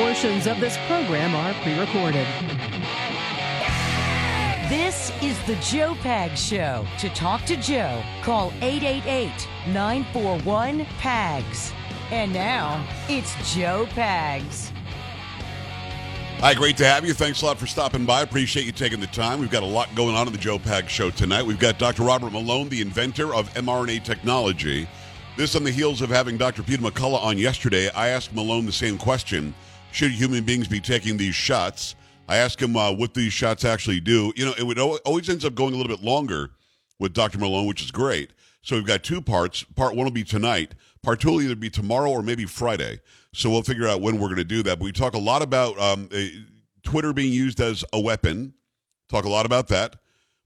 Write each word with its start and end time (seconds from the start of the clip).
Portions 0.00 0.46
of 0.46 0.58
this 0.60 0.78
program 0.86 1.34
are 1.34 1.52
pre 1.62 1.78
recorded. 1.78 2.26
This 4.70 5.12
is 5.22 5.38
the 5.44 5.56
Joe 5.56 5.94
Pag 5.96 6.38
Show. 6.38 6.86
To 7.00 7.10
talk 7.10 7.44
to 7.44 7.56
Joe, 7.56 8.02
call 8.22 8.50
888 8.62 9.46
941 9.66 10.86
PAGS. 11.00 11.74
And 12.10 12.32
now, 12.32 12.82
it's 13.10 13.54
Joe 13.54 13.86
Pags. 13.90 14.70
Hi, 16.38 16.54
great 16.54 16.78
to 16.78 16.86
have 16.86 17.04
you. 17.04 17.12
Thanks 17.12 17.42
a 17.42 17.44
lot 17.44 17.58
for 17.58 17.66
stopping 17.66 18.06
by. 18.06 18.22
Appreciate 18.22 18.64
you 18.64 18.72
taking 18.72 19.00
the 19.00 19.06
time. 19.08 19.38
We've 19.38 19.50
got 19.50 19.62
a 19.62 19.66
lot 19.66 19.94
going 19.94 20.16
on 20.16 20.26
in 20.26 20.32
the 20.32 20.38
Joe 20.38 20.58
Pag 20.58 20.88
Show 20.88 21.10
tonight. 21.10 21.42
We've 21.42 21.60
got 21.60 21.78
Dr. 21.78 22.04
Robert 22.04 22.32
Malone, 22.32 22.70
the 22.70 22.80
inventor 22.80 23.34
of 23.34 23.52
mRNA 23.52 24.02
technology. 24.04 24.88
This 25.36 25.54
on 25.54 25.62
the 25.62 25.70
heels 25.70 26.00
of 26.00 26.08
having 26.08 26.38
Dr. 26.38 26.62
Peter 26.62 26.82
McCullough 26.82 27.22
on 27.22 27.36
yesterday. 27.36 27.90
I 27.90 28.08
asked 28.08 28.32
Malone 28.32 28.64
the 28.64 28.72
same 28.72 28.96
question 28.96 29.54
Should 29.92 30.12
human 30.12 30.44
beings 30.44 30.68
be 30.68 30.80
taking 30.80 31.16
these 31.16 31.34
shots? 31.34 31.94
I 32.28 32.36
asked 32.36 32.62
him 32.62 32.76
uh, 32.76 32.92
what 32.92 33.14
these 33.14 33.32
shots 33.32 33.64
actually 33.64 34.00
do. 34.00 34.32
You 34.36 34.46
know, 34.46 34.54
it 34.56 34.62
would 34.62 34.78
always 34.78 35.28
ends 35.28 35.44
up 35.44 35.54
going 35.54 35.74
a 35.74 35.76
little 35.76 35.94
bit 35.94 36.04
longer 36.04 36.50
with 36.98 37.12
Dr. 37.12 37.38
Malone, 37.38 37.66
which 37.66 37.82
is 37.82 37.90
great. 37.90 38.30
So 38.62 38.76
we've 38.76 38.86
got 38.86 39.02
two 39.02 39.20
parts. 39.20 39.64
Part 39.64 39.96
one 39.96 40.04
will 40.04 40.12
be 40.12 40.22
tonight. 40.22 40.74
Part 41.02 41.20
two 41.20 41.32
will 41.32 41.42
either 41.42 41.56
be 41.56 41.70
tomorrow 41.70 42.10
or 42.10 42.22
maybe 42.22 42.44
Friday. 42.44 43.00
So 43.32 43.50
we'll 43.50 43.62
figure 43.62 43.88
out 43.88 44.00
when 44.00 44.18
we're 44.18 44.28
going 44.28 44.36
to 44.36 44.44
do 44.44 44.62
that. 44.62 44.78
But 44.78 44.84
we 44.84 44.92
talk 44.92 45.14
a 45.14 45.18
lot 45.18 45.42
about 45.42 45.78
um, 45.80 46.08
Twitter 46.82 47.12
being 47.12 47.32
used 47.32 47.60
as 47.60 47.84
a 47.92 48.00
weapon. 48.00 48.54
Talk 49.08 49.24
a 49.24 49.28
lot 49.30 49.46
about 49.46 49.68
that. 49.68 49.96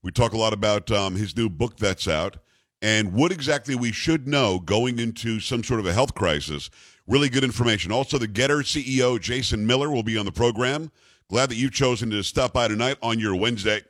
We 0.02 0.10
talk 0.10 0.32
a 0.32 0.38
lot 0.38 0.52
about 0.52 0.90
um, 0.90 1.16
his 1.16 1.36
new 1.36 1.48
book 1.50 1.76
that's 1.76 2.06
out 2.08 2.38
and 2.82 3.14
what 3.14 3.32
exactly 3.32 3.74
we 3.74 3.92
should 3.92 4.28
know 4.28 4.58
going 4.58 4.98
into 4.98 5.40
some 5.40 5.64
sort 5.64 5.80
of 5.80 5.86
a 5.86 5.92
health 5.92 6.14
crisis. 6.14 6.68
Really 7.06 7.28
good 7.28 7.44
information. 7.44 7.92
Also, 7.92 8.16
the 8.16 8.26
GETTR 8.26 8.62
CEO, 8.62 9.20
Jason 9.20 9.66
Miller, 9.66 9.90
will 9.90 10.02
be 10.02 10.16
on 10.16 10.24
the 10.24 10.32
program. 10.32 10.90
Glad 11.28 11.50
that 11.50 11.56
you've 11.56 11.72
chosen 11.72 12.08
to 12.10 12.22
stop 12.22 12.54
by 12.54 12.66
tonight 12.66 12.96
on 13.02 13.18
your 13.18 13.36
Wednesday. 13.36 13.82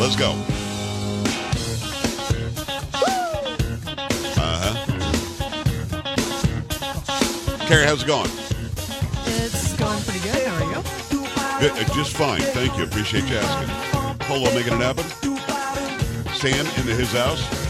Let's 0.00 0.16
go. 0.16 0.32
Uh 4.36 4.58
huh. 4.60 4.74
Carrie, 7.66 7.84
how's 7.84 8.02
it 8.02 8.06
going? 8.06 8.30
It's 9.26 9.76
going 9.76 10.02
pretty 10.02 10.18
good. 10.18 10.44
How 10.46 10.64
are 10.64 10.68
you? 10.72 10.82
Good, 11.60 11.70
uh, 11.78 11.94
just 11.94 12.16
fine. 12.16 12.40
Thank 12.40 12.76
you. 12.76 12.82
Appreciate 12.82 13.22
you 13.30 13.36
asking. 13.36 14.18
Polo 14.26 14.52
making 14.52 14.72
it 14.72 14.80
happen. 14.80 15.04
Sam 16.34 16.66
into 16.66 16.92
his 16.92 17.12
house. 17.12 17.64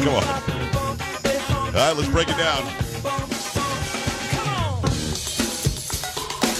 Come 0.00 0.14
on. 0.14 0.24
All 0.24 1.72
right, 1.72 1.94
let's 1.94 2.08
break 2.08 2.28
it 2.28 2.38
down. 2.38 2.64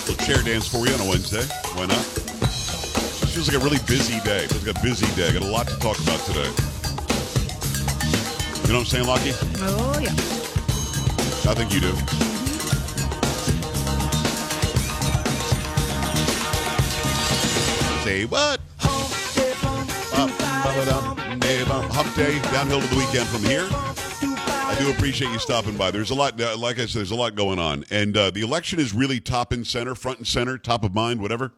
Little 0.07 0.27
chair 0.27 0.43
dance 0.43 0.69
for 0.69 0.87
you 0.87 0.93
on 0.93 1.01
a 1.01 1.09
Wednesday. 1.09 1.47
Why 1.75 1.87
not? 1.87 2.05
It 2.07 3.33
Feels 3.33 3.49
like 3.49 3.57
a 3.57 3.65
really 3.65 3.79
busy 3.87 4.21
day. 4.21 4.45
It 4.45 4.51
Feels 4.51 4.67
like 4.67 4.77
a 4.77 4.83
busy 4.83 5.07
day. 5.17 5.33
Got 5.33 5.43
a 5.43 5.47
lot 5.47 5.67
to 5.69 5.79
talk 5.79 5.99
about 6.01 6.21
today. 6.27 6.51
You 8.67 8.75
know 8.75 8.81
what 8.81 8.81
I'm 8.81 8.85
saying, 8.85 9.07
Lucky? 9.07 9.33
Oh, 9.63 9.99
yeah. 9.99 10.13
I 11.51 11.55
think 11.55 11.73
you 11.73 11.81
do. 11.81 11.97
Say 18.05 18.27
what? 18.27 18.60
Hump 21.93 22.15
day, 22.15 22.39
downhill 22.53 22.81
to 22.81 22.87
the 22.87 22.97
weekend 22.97 23.27
from 23.27 23.43
here. 23.43 23.67
I 23.73 24.77
do 24.79 24.91
appreciate 24.93 25.33
you 25.33 25.39
stopping 25.41 25.77
by. 25.77 25.91
There's 25.91 26.11
a 26.11 26.15
lot, 26.15 26.41
uh, 26.41 26.57
like 26.57 26.79
I 26.79 26.87
said, 26.87 27.01
there's 27.01 27.11
a 27.11 27.17
lot 27.17 27.35
going 27.35 27.59
on. 27.59 27.85
And 27.91 28.17
uh, 28.17 28.31
the 28.31 28.43
election 28.43 28.79
is 28.79 28.95
really 28.95 29.19
top 29.19 29.53
and 29.53 29.67
center, 29.67 29.97
front 29.97 30.19
and 30.19 30.27
center, 30.27 30.59
top 30.59 30.85
of 30.85 30.95
mind, 30.95 31.21
whatever. 31.21 31.53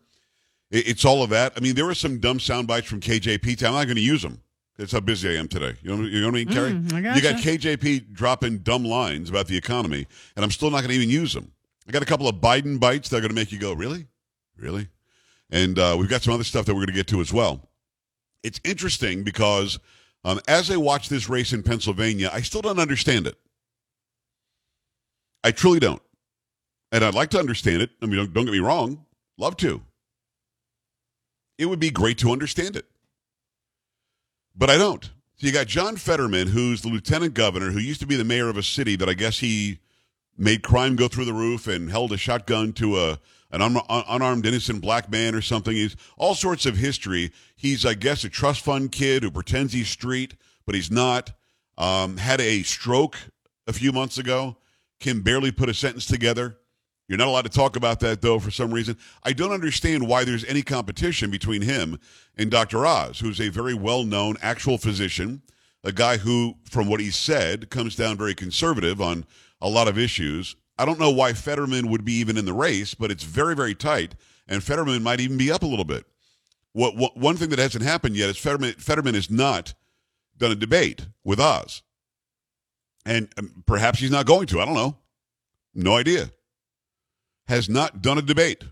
It, 0.70 0.88
it's 0.88 1.04
all 1.04 1.22
of 1.22 1.28
that. 1.30 1.52
I 1.56 1.60
mean, 1.60 1.74
there 1.74 1.84
were 1.84 1.94
some 1.94 2.20
dumb 2.20 2.40
sound 2.40 2.66
bites 2.66 2.86
from 2.86 3.00
KJP. 3.00 3.62
I'm 3.62 3.74
not 3.74 3.84
going 3.84 3.96
to 3.96 4.02
use 4.02 4.22
them. 4.22 4.40
That's 4.78 4.92
how 4.92 5.00
busy 5.00 5.28
I 5.28 5.38
am 5.38 5.46
today. 5.46 5.74
You 5.82 5.94
know, 5.94 6.04
you 6.04 6.20
know 6.20 6.28
what 6.28 6.34
I 6.34 6.38
mean, 6.38 6.48
Carrie? 6.48 6.72
Mm, 6.72 7.06
I 7.06 7.14
You 7.14 7.20
got 7.20 7.34
KJP 7.34 8.14
dropping 8.14 8.58
dumb 8.58 8.84
lines 8.84 9.28
about 9.28 9.46
the 9.46 9.58
economy, 9.58 10.06
and 10.36 10.44
I'm 10.44 10.50
still 10.50 10.70
not 10.70 10.78
going 10.78 10.88
to 10.88 10.96
even 10.96 11.10
use 11.10 11.34
them. 11.34 11.52
I 11.86 11.92
got 11.92 12.02
a 12.02 12.06
couple 12.06 12.28
of 12.28 12.36
Biden 12.36 12.80
bites 12.80 13.10
that 13.10 13.18
are 13.18 13.20
going 13.20 13.28
to 13.28 13.34
make 13.34 13.52
you 13.52 13.58
go, 13.58 13.74
really? 13.74 14.06
Really? 14.56 14.88
And 15.50 15.78
uh, 15.78 15.96
we've 15.98 16.08
got 16.08 16.22
some 16.22 16.32
other 16.32 16.44
stuff 16.44 16.64
that 16.64 16.74
we're 16.74 16.80
going 16.80 16.86
to 16.86 16.92
get 16.94 17.08
to 17.08 17.20
as 17.20 17.30
well. 17.30 17.68
It's 18.42 18.60
interesting 18.64 19.22
because 19.22 19.78
um, 20.24 20.40
as 20.48 20.70
I 20.70 20.76
watch 20.76 21.08
this 21.08 21.28
race 21.28 21.52
in 21.52 21.62
Pennsylvania, 21.62 22.30
I 22.32 22.42
still 22.42 22.62
don't 22.62 22.78
understand 22.78 23.26
it. 23.26 23.36
I 25.44 25.50
truly 25.50 25.80
don't. 25.80 26.02
And 26.92 27.04
I'd 27.04 27.14
like 27.14 27.30
to 27.30 27.38
understand 27.38 27.82
it. 27.82 27.90
I 28.00 28.06
mean, 28.06 28.16
don't, 28.16 28.32
don't 28.32 28.44
get 28.44 28.52
me 28.52 28.60
wrong. 28.60 29.04
Love 29.38 29.56
to. 29.58 29.82
It 31.58 31.66
would 31.66 31.80
be 31.80 31.90
great 31.90 32.18
to 32.18 32.30
understand 32.30 32.76
it. 32.76 32.86
But 34.54 34.70
I 34.70 34.76
don't. 34.76 35.04
So 35.36 35.46
you 35.46 35.52
got 35.52 35.66
John 35.66 35.96
Fetterman, 35.96 36.48
who's 36.48 36.82
the 36.82 36.88
lieutenant 36.88 37.34
governor, 37.34 37.70
who 37.70 37.78
used 37.78 38.00
to 38.00 38.06
be 38.06 38.16
the 38.16 38.24
mayor 38.24 38.48
of 38.48 38.56
a 38.56 38.62
city 38.62 38.96
that 38.96 39.08
I 39.08 39.14
guess 39.14 39.38
he 39.38 39.78
made 40.36 40.62
crime 40.62 40.96
go 40.96 41.08
through 41.08 41.24
the 41.24 41.32
roof 41.32 41.66
and 41.66 41.90
held 41.90 42.12
a 42.12 42.16
shotgun 42.16 42.72
to 42.74 42.98
a 42.98 43.18
an 43.52 43.62
un- 43.62 43.80
unarmed 43.88 44.46
innocent 44.46 44.80
black 44.80 45.10
man 45.10 45.34
or 45.34 45.42
something. 45.42 45.74
He's 45.74 45.96
all 46.16 46.34
sorts 46.34 46.66
of 46.66 46.76
history. 46.76 47.32
He's, 47.54 47.86
I 47.86 47.94
guess, 47.94 48.24
a 48.24 48.28
trust 48.28 48.64
fund 48.64 48.90
kid 48.90 49.22
who 49.22 49.30
pretends 49.30 49.72
he's 49.72 49.88
street, 49.88 50.34
but 50.66 50.74
he's 50.74 50.90
not. 50.90 51.32
Um, 51.78 52.16
had 52.16 52.40
a 52.40 52.62
stroke 52.62 53.16
a 53.66 53.72
few 53.72 53.92
months 53.92 54.18
ago. 54.18 54.56
Can 55.00 55.20
barely 55.20 55.52
put 55.52 55.68
a 55.68 55.74
sentence 55.74 56.06
together. 56.06 56.58
You're 57.08 57.18
not 57.18 57.28
allowed 57.28 57.42
to 57.42 57.50
talk 57.50 57.76
about 57.76 58.00
that, 58.00 58.22
though, 58.22 58.38
for 58.38 58.50
some 58.50 58.72
reason. 58.72 58.96
I 59.22 59.32
don't 59.32 59.52
understand 59.52 60.06
why 60.06 60.24
there's 60.24 60.44
any 60.44 60.62
competition 60.62 61.30
between 61.30 61.60
him 61.62 61.98
and 62.36 62.50
Dr. 62.50 62.86
Oz, 62.86 63.18
who's 63.18 63.40
a 63.40 63.48
very 63.48 63.74
well 63.74 64.04
known 64.04 64.36
actual 64.40 64.78
physician, 64.78 65.42
a 65.84 65.92
guy 65.92 66.16
who, 66.16 66.54
from 66.70 66.88
what 66.88 67.00
he 67.00 67.10
said, 67.10 67.68
comes 67.68 67.96
down 67.96 68.16
very 68.16 68.34
conservative 68.34 69.00
on 69.00 69.26
a 69.60 69.68
lot 69.68 69.88
of 69.88 69.98
issues. 69.98 70.56
I 70.82 70.84
don't 70.84 70.98
know 70.98 71.12
why 71.12 71.32
Fetterman 71.32 71.86
would 71.90 72.04
be 72.04 72.14
even 72.14 72.36
in 72.36 72.44
the 72.44 72.52
race, 72.52 72.92
but 72.92 73.12
it's 73.12 73.22
very, 73.22 73.54
very 73.54 73.72
tight, 73.72 74.16
and 74.48 74.64
Fetterman 74.64 75.00
might 75.00 75.20
even 75.20 75.38
be 75.38 75.52
up 75.52 75.62
a 75.62 75.66
little 75.66 75.84
bit. 75.84 76.04
What, 76.72 76.96
what 76.96 77.16
one 77.16 77.36
thing 77.36 77.50
that 77.50 77.60
hasn't 77.60 77.84
happened 77.84 78.16
yet 78.16 78.30
is 78.30 78.36
Fetterman, 78.36 78.72
Fetterman 78.72 79.14
has 79.14 79.30
not 79.30 79.74
done 80.36 80.50
a 80.50 80.56
debate 80.56 81.06
with 81.22 81.38
Oz, 81.38 81.82
and 83.06 83.28
um, 83.38 83.62
perhaps 83.64 84.00
he's 84.00 84.10
not 84.10 84.26
going 84.26 84.48
to. 84.48 84.60
I 84.60 84.64
don't 84.64 84.74
know, 84.74 84.96
no 85.72 85.96
idea. 85.96 86.32
Has 87.46 87.68
not 87.68 88.02
done 88.02 88.18
a 88.18 88.22
debate, 88.22 88.64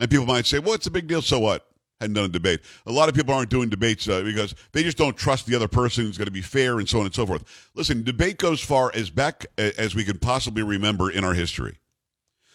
and 0.00 0.10
people 0.10 0.26
might 0.26 0.46
say, 0.46 0.58
"Well, 0.58 0.74
it's 0.74 0.88
a 0.88 0.90
big 0.90 1.06
deal." 1.06 1.22
So 1.22 1.38
what? 1.38 1.69
Hadn't 2.00 2.14
done 2.14 2.24
a 2.24 2.28
debate. 2.28 2.60
A 2.86 2.92
lot 2.92 3.08
of 3.10 3.14
people 3.14 3.34
aren't 3.34 3.50
doing 3.50 3.68
debates 3.68 4.08
uh, 4.08 4.22
because 4.22 4.54
they 4.72 4.82
just 4.82 4.96
don't 4.96 5.16
trust 5.16 5.46
the 5.46 5.54
other 5.54 5.68
person 5.68 6.06
who's 6.06 6.16
going 6.16 6.26
to 6.26 6.32
be 6.32 6.40
fair 6.40 6.78
and 6.78 6.88
so 6.88 7.00
on 7.00 7.04
and 7.04 7.14
so 7.14 7.26
forth. 7.26 7.44
Listen, 7.74 8.02
debate 8.02 8.38
goes 8.38 8.60
far 8.60 8.90
as 8.94 9.10
back 9.10 9.44
as 9.58 9.94
we 9.94 10.04
can 10.04 10.18
possibly 10.18 10.62
remember 10.62 11.10
in 11.10 11.24
our 11.24 11.34
history. 11.34 11.78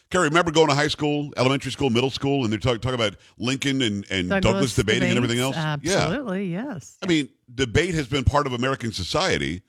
Carrie, 0.10 0.30
remember 0.30 0.52
going 0.52 0.68
to 0.68 0.76
high 0.76 0.88
school, 0.88 1.32
elementary 1.36 1.72
school, 1.72 1.90
middle 1.90 2.10
school, 2.10 2.44
and 2.44 2.52
they're 2.52 2.60
talking 2.60 2.80
talk 2.80 2.94
about 2.94 3.16
Lincoln 3.38 3.82
and, 3.82 4.06
and 4.10 4.30
Douglas, 4.30 4.76
debating 4.76 5.10
and 5.10 5.18
everything 5.18 5.40
else? 5.40 5.56
debates, 5.56 5.84
Yeah. 5.84 6.04
Absolutely, 6.04 6.52
yes. 6.52 6.98
I 7.04 7.08
mean, 7.08 7.30
debate 7.54 7.96
has 7.96 8.08
been 8.08 8.24
part 8.24 8.48
of 8.48 8.54
American 8.54 8.92
society 8.92 9.62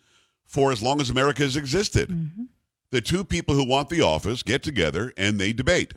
for 0.44 0.72
as 0.72 0.82
long 0.82 1.00
as 1.00 1.10
America 1.10 1.42
has 1.42 1.56
existed. 1.56 2.10
Mm-hmm. 2.10 2.44
The 2.90 3.00
two 3.00 3.24
people 3.24 3.54
who 3.54 3.66
want 3.66 3.88
the 3.88 4.02
office 4.02 4.42
get 4.42 4.62
together 4.62 5.12
and 5.16 5.40
they 5.40 5.52
debate. 5.52 5.94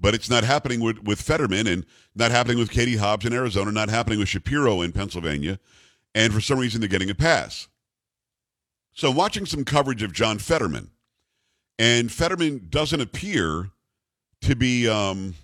But 0.00 0.14
it's 0.14 0.30
not 0.30 0.44
happening 0.44 0.80
with, 0.80 1.02
with 1.02 1.20
Fetterman 1.20 1.66
and 1.66 1.84
not 2.14 2.30
happening 2.30 2.58
with 2.58 2.70
Katie 2.70 2.96
Hobbs 2.96 3.26
in 3.26 3.32
Arizona, 3.32 3.70
not 3.70 3.90
happening 3.90 4.18
with 4.18 4.28
Shapiro 4.28 4.80
in 4.80 4.92
Pennsylvania. 4.92 5.58
And 6.14 6.32
for 6.32 6.40
some 6.40 6.58
reason, 6.58 6.80
they're 6.80 6.88
getting 6.88 7.10
a 7.10 7.14
pass. 7.14 7.68
So 8.94 9.10
I'm 9.10 9.16
watching 9.16 9.46
some 9.46 9.64
coverage 9.64 10.02
of 10.02 10.12
John 10.12 10.38
Fetterman. 10.38 10.90
And 11.78 12.10
Fetterman 12.10 12.66
doesn't 12.70 13.00
appear 13.00 13.70
to 14.42 14.56
be 14.56 14.88
um, 14.88 15.34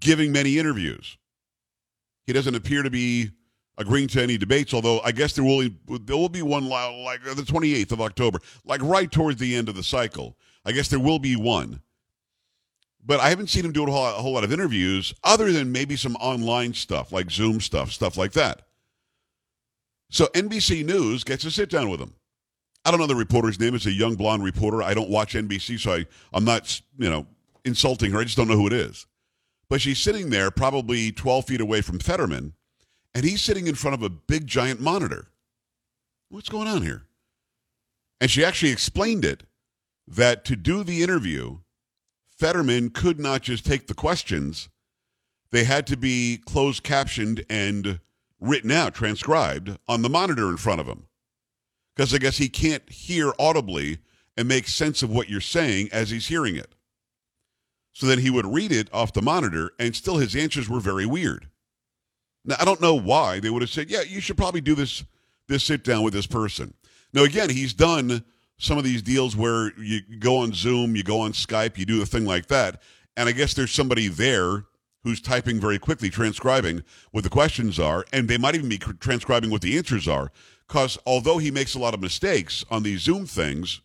giving 0.00 0.32
many 0.32 0.58
interviews. 0.58 1.16
He 2.26 2.32
doesn't 2.32 2.54
appear 2.54 2.82
to 2.82 2.90
be 2.90 3.30
agreeing 3.76 4.08
to 4.08 4.22
any 4.22 4.36
debates, 4.38 4.72
although 4.74 5.00
I 5.00 5.12
guess 5.12 5.32
there 5.32 5.44
will 5.44 5.68
there 6.02 6.16
will 6.16 6.28
be 6.28 6.42
one 6.42 6.68
like 6.68 7.22
the 7.24 7.42
28th 7.42 7.92
of 7.92 8.00
October, 8.00 8.38
like 8.64 8.82
right 8.82 9.10
towards 9.10 9.40
the 9.40 9.56
end 9.56 9.68
of 9.68 9.74
the 9.74 9.82
cycle. 9.82 10.36
I 10.64 10.72
guess 10.72 10.88
there 10.88 11.00
will 11.00 11.18
be 11.18 11.36
one. 11.36 11.80
But 13.04 13.20
I 13.20 13.30
haven't 13.30 13.48
seen 13.48 13.64
him 13.64 13.72
do 13.72 13.84
a 13.84 13.90
whole, 13.90 14.06
a 14.06 14.22
whole 14.22 14.32
lot 14.32 14.44
of 14.44 14.52
interviews 14.52 15.14
other 15.24 15.50
than 15.52 15.72
maybe 15.72 15.96
some 15.96 16.16
online 16.16 16.74
stuff 16.74 17.12
like 17.12 17.30
Zoom 17.30 17.60
stuff, 17.60 17.92
stuff 17.92 18.16
like 18.16 18.32
that. 18.32 18.62
So 20.10 20.26
NBC 20.26 20.84
News 20.84 21.24
gets 21.24 21.44
a 21.44 21.50
sit 21.50 21.70
down 21.70 21.88
with 21.88 22.00
him. 22.00 22.14
I 22.84 22.90
don't 22.90 23.00
know 23.00 23.06
the 23.06 23.14
reporter's 23.14 23.60
name. 23.60 23.74
It's 23.74 23.86
a 23.86 23.92
young 23.92 24.16
blonde 24.16 24.42
reporter. 24.42 24.82
I 24.82 24.94
don't 24.94 25.10
watch 25.10 25.34
NBC, 25.34 25.78
so 25.78 25.92
I, 25.92 26.06
I'm 26.32 26.44
not, 26.44 26.80
you 26.98 27.10
know, 27.10 27.26
insulting 27.64 28.10
her. 28.12 28.20
I 28.20 28.24
just 28.24 28.36
don't 28.36 28.48
know 28.48 28.56
who 28.56 28.66
it 28.66 28.72
is. 28.72 29.06
But 29.68 29.80
she's 29.80 30.00
sitting 30.00 30.30
there, 30.30 30.50
probably 30.50 31.12
12 31.12 31.46
feet 31.46 31.60
away 31.60 31.80
from 31.80 32.00
Fetterman, 32.00 32.54
and 33.14 33.24
he's 33.24 33.42
sitting 33.42 33.66
in 33.66 33.74
front 33.74 33.94
of 33.94 34.02
a 34.02 34.10
big 34.10 34.46
giant 34.46 34.80
monitor. 34.80 35.28
What's 36.28 36.48
going 36.48 36.68
on 36.68 36.82
here? 36.82 37.04
And 38.20 38.30
she 38.30 38.44
actually 38.44 38.72
explained 38.72 39.24
it 39.24 39.44
that 40.06 40.44
to 40.46 40.56
do 40.56 40.82
the 40.82 41.02
interview, 41.02 41.58
Fetterman 42.40 42.88
could 42.88 43.20
not 43.20 43.42
just 43.42 43.66
take 43.66 43.86
the 43.86 43.92
questions, 43.92 44.70
they 45.50 45.64
had 45.64 45.86
to 45.88 45.96
be 45.96 46.40
closed 46.46 46.82
captioned 46.82 47.44
and 47.50 48.00
written 48.40 48.70
out, 48.70 48.94
transcribed 48.94 49.76
on 49.86 50.00
the 50.00 50.08
monitor 50.08 50.48
in 50.48 50.56
front 50.56 50.80
of 50.80 50.86
him. 50.86 51.06
Because 51.94 52.14
I 52.14 52.18
guess 52.18 52.38
he 52.38 52.48
can't 52.48 52.88
hear 52.88 53.34
audibly 53.38 53.98
and 54.38 54.48
make 54.48 54.68
sense 54.68 55.02
of 55.02 55.10
what 55.10 55.28
you're 55.28 55.42
saying 55.42 55.90
as 55.92 56.08
he's 56.08 56.28
hearing 56.28 56.56
it. 56.56 56.74
So 57.92 58.06
then 58.06 58.20
he 58.20 58.30
would 58.30 58.46
read 58.46 58.72
it 58.72 58.88
off 58.90 59.12
the 59.12 59.20
monitor, 59.20 59.72
and 59.78 59.94
still 59.94 60.16
his 60.16 60.34
answers 60.34 60.66
were 60.66 60.80
very 60.80 61.04
weird. 61.04 61.48
Now 62.46 62.56
I 62.58 62.64
don't 62.64 62.80
know 62.80 62.94
why 62.94 63.40
they 63.40 63.50
would 63.50 63.60
have 63.60 63.70
said, 63.70 63.90
"Yeah, 63.90 64.00
you 64.00 64.22
should 64.22 64.38
probably 64.38 64.62
do 64.62 64.74
this 64.74 65.04
this 65.48 65.64
sit 65.64 65.84
down 65.84 66.04
with 66.04 66.14
this 66.14 66.26
person." 66.26 66.72
Now 67.12 67.24
again, 67.24 67.50
he's 67.50 67.74
done 67.74 68.24
some 68.60 68.78
of 68.78 68.84
these 68.84 69.02
deals 69.02 69.34
where 69.34 69.72
you 69.80 70.00
go 70.18 70.36
on 70.36 70.52
Zoom, 70.52 70.94
you 70.94 71.02
go 71.02 71.20
on 71.20 71.32
Skype, 71.32 71.78
you 71.78 71.86
do 71.86 72.02
a 72.02 72.06
thing 72.06 72.26
like 72.26 72.46
that, 72.46 72.82
and 73.16 73.28
I 73.28 73.32
guess 73.32 73.54
there's 73.54 73.72
somebody 73.72 74.06
there 74.06 74.64
who's 75.02 75.20
typing 75.20 75.58
very 75.58 75.78
quickly, 75.78 76.10
transcribing 76.10 76.82
what 77.10 77.24
the 77.24 77.30
questions 77.30 77.78
are, 77.78 78.04
and 78.12 78.28
they 78.28 78.36
might 78.36 78.54
even 78.54 78.68
be 78.68 78.78
transcribing 78.78 79.50
what 79.50 79.62
the 79.62 79.78
answers 79.78 80.06
are. 80.06 80.30
Because 80.68 80.98
although 81.06 81.38
he 81.38 81.50
makes 81.50 81.74
a 81.74 81.78
lot 81.78 81.94
of 81.94 82.00
mistakes 82.00 82.64
on 82.70 82.82
these 82.82 83.00
Zoom 83.00 83.24
things, 83.26 83.80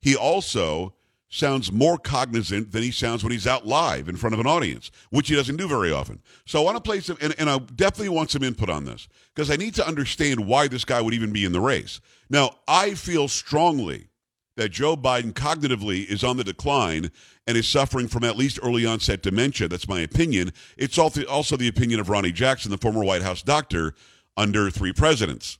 he 0.00 0.14
also 0.14 0.94
sounds 1.28 1.70
more 1.70 1.98
cognizant 1.98 2.72
than 2.72 2.82
he 2.82 2.90
sounds 2.90 3.22
when 3.22 3.32
he's 3.32 3.46
out 3.46 3.66
live 3.66 4.08
in 4.08 4.16
front 4.16 4.34
of 4.34 4.40
an 4.40 4.46
audience, 4.46 4.90
which 5.10 5.28
he 5.28 5.36
doesn't 5.36 5.56
do 5.56 5.68
very 5.68 5.92
often. 5.92 6.20
So 6.46 6.60
I 6.60 6.64
want 6.64 6.76
to 6.76 6.82
play 6.82 7.00
some, 7.00 7.18
and, 7.20 7.34
and 7.38 7.50
I 7.50 7.58
definitely 7.58 8.08
want 8.08 8.30
some 8.30 8.42
input 8.42 8.70
on 8.70 8.84
this 8.84 9.08
because 9.34 9.50
I 9.50 9.56
need 9.56 9.74
to 9.74 9.86
understand 9.86 10.46
why 10.46 10.68
this 10.68 10.84
guy 10.84 11.00
would 11.00 11.14
even 11.14 11.32
be 11.32 11.44
in 11.44 11.52
the 11.52 11.60
race. 11.60 12.00
Now, 12.30 12.56
I 12.66 12.94
feel 12.94 13.28
strongly 13.28 14.08
that 14.56 14.70
Joe 14.70 14.96
Biden 14.96 15.32
cognitively 15.32 16.04
is 16.06 16.24
on 16.24 16.36
the 16.36 16.44
decline 16.44 17.12
and 17.46 17.56
is 17.56 17.68
suffering 17.68 18.08
from 18.08 18.24
at 18.24 18.36
least 18.36 18.58
early 18.62 18.84
onset 18.84 19.22
dementia. 19.22 19.68
That's 19.68 19.88
my 19.88 20.00
opinion. 20.00 20.52
It's 20.76 20.98
also 20.98 21.56
the 21.56 21.68
opinion 21.68 22.00
of 22.00 22.08
Ronny 22.08 22.32
Jackson, 22.32 22.70
the 22.70 22.78
former 22.78 23.04
White 23.04 23.22
House 23.22 23.42
doctor 23.42 23.94
under 24.36 24.70
three 24.70 24.92
presidents. 24.92 25.58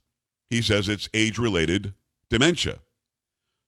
He 0.50 0.62
says 0.62 0.88
it's 0.88 1.08
age 1.14 1.38
related 1.38 1.94
dementia. 2.28 2.80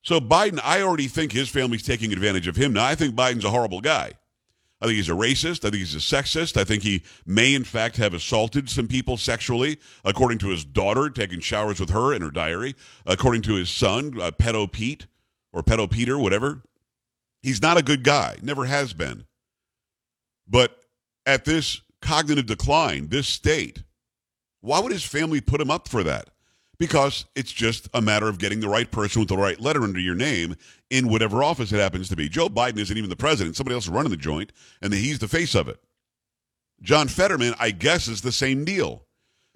So 0.02 0.20
Biden, 0.20 0.60
I 0.64 0.82
already 0.82 1.08
think 1.08 1.32
his 1.32 1.48
family's 1.48 1.82
taking 1.82 2.12
advantage 2.12 2.46
of 2.46 2.56
him. 2.56 2.72
Now, 2.72 2.86
I 2.86 2.94
think 2.94 3.14
Biden's 3.14 3.44
a 3.44 3.50
horrible 3.50 3.80
guy. 3.80 4.12
I 4.80 4.86
think 4.86 4.96
he's 4.96 5.10
a 5.10 5.12
racist. 5.12 5.58
I 5.58 5.70
think 5.70 5.76
he's 5.76 5.94
a 5.94 5.98
sexist. 5.98 6.56
I 6.56 6.64
think 6.64 6.82
he 6.82 7.02
may, 7.26 7.54
in 7.54 7.64
fact, 7.64 7.98
have 7.98 8.14
assaulted 8.14 8.70
some 8.70 8.88
people 8.88 9.18
sexually, 9.18 9.78
according 10.04 10.38
to 10.38 10.48
his 10.48 10.64
daughter, 10.64 11.10
taking 11.10 11.40
showers 11.40 11.78
with 11.78 11.90
her 11.90 12.14
in 12.14 12.22
her 12.22 12.30
diary, 12.30 12.74
according 13.04 13.42
to 13.42 13.56
his 13.56 13.68
son, 13.68 14.18
uh, 14.18 14.30
Pedo 14.30 14.70
Pete 14.70 15.06
or 15.52 15.62
Pedo 15.62 15.90
Peter, 15.90 16.18
whatever. 16.18 16.62
He's 17.42 17.60
not 17.60 17.76
a 17.76 17.82
good 17.82 18.04
guy, 18.04 18.36
never 18.42 18.64
has 18.64 18.94
been. 18.94 19.26
But 20.48 20.78
at 21.26 21.44
this 21.44 21.82
cognitive 22.00 22.46
decline, 22.46 23.08
this 23.08 23.28
state, 23.28 23.82
why 24.62 24.80
would 24.80 24.92
his 24.92 25.04
family 25.04 25.42
put 25.42 25.60
him 25.60 25.70
up 25.70 25.88
for 25.88 26.02
that? 26.04 26.29
Because 26.80 27.26
it's 27.36 27.52
just 27.52 27.90
a 27.92 28.00
matter 28.00 28.26
of 28.26 28.38
getting 28.38 28.60
the 28.60 28.68
right 28.68 28.90
person 28.90 29.20
with 29.20 29.28
the 29.28 29.36
right 29.36 29.60
letter 29.60 29.82
under 29.82 30.00
your 30.00 30.14
name 30.14 30.56
in 30.88 31.10
whatever 31.10 31.44
office 31.44 31.70
it 31.72 31.78
happens 31.78 32.08
to 32.08 32.16
be. 32.16 32.26
Joe 32.26 32.48
Biden 32.48 32.78
isn't 32.78 32.96
even 32.96 33.10
the 33.10 33.16
president. 33.16 33.54
Somebody 33.54 33.74
else 33.74 33.84
is 33.84 33.90
running 33.90 34.10
the 34.10 34.16
joint, 34.16 34.50
and 34.80 34.92
he's 34.92 35.18
the 35.18 35.28
face 35.28 35.54
of 35.54 35.68
it. 35.68 35.78
John 36.80 37.06
Fetterman, 37.06 37.54
I 37.60 37.70
guess, 37.70 38.08
is 38.08 38.22
the 38.22 38.32
same 38.32 38.64
deal. 38.64 39.04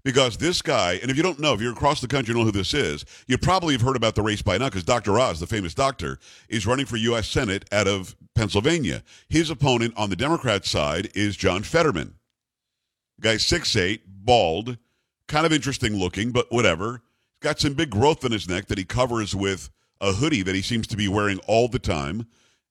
Because 0.05 0.37
this 0.37 0.61
guy, 0.61 0.99
and 1.01 1.11
if 1.11 1.17
you 1.17 1.23
don't 1.23 1.41
know, 1.41 1.55
if 1.55 1.63
you're 1.63 1.73
across 1.73 2.03
the 2.03 2.09
country, 2.09 2.35
you 2.35 2.39
know 2.39 2.45
who 2.45 2.53
this 2.53 2.75
is, 2.75 3.07
you 3.27 3.39
probably 3.39 3.73
have 3.73 3.81
heard 3.81 3.97
about 3.97 4.15
the 4.15 4.21
race 4.21 4.43
by 4.43 4.59
now 4.59 4.67
because 4.67 4.85
Dr. 4.85 5.19
Oz, 5.19 5.41
the 5.41 5.47
famous 5.47 5.73
doctor, 5.73 6.19
is 6.51 6.67
running 6.67 6.85
for 6.85 6.99
U.S. 6.99 7.27
Senate 7.27 7.65
out 7.73 7.89
of 7.89 8.15
Pennsylvania. 8.35 9.03
His 9.31 9.49
opponent 9.49 9.95
on 9.97 10.11
the 10.11 10.17
Democrat 10.17 10.67
side 10.67 11.09
is 11.15 11.39
John 11.39 11.63
Fetterman. 11.63 12.17
Guy 13.19 13.39
six 13.39 13.75
eight, 13.77 14.03
bald, 14.07 14.77
kind 15.27 15.47
of 15.47 15.55
interesting 15.55 15.97
looking, 15.97 16.31
but 16.33 16.53
whatever 16.53 17.01
got 17.45 17.61
some 17.61 17.75
big 17.75 17.91
growth 17.91 18.25
in 18.25 18.33
his 18.33 18.49
neck 18.49 18.67
that 18.67 18.79
he 18.79 18.85
covers 18.85 19.37
with 19.37 19.71
a 20.01 20.13
hoodie 20.13 20.43
that 20.43 20.55
he 20.55 20.63
seems 20.63 20.87
to 20.89 20.97
be 20.97 21.07
wearing 21.07 21.39
all 21.47 21.69
the 21.69 21.79
time. 21.79 22.27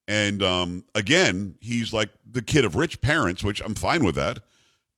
And 0.08 0.44
um, 0.44 0.84
again, 0.96 1.56
he's 1.62 1.94
like 1.94 2.10
the 2.30 2.42
kid 2.42 2.66
of 2.66 2.76
rich 2.76 3.00
parents, 3.00 3.44
which 3.44 3.62
I'm 3.62 3.76
fine 3.76 4.04
with 4.04 4.16
that. 4.16 4.40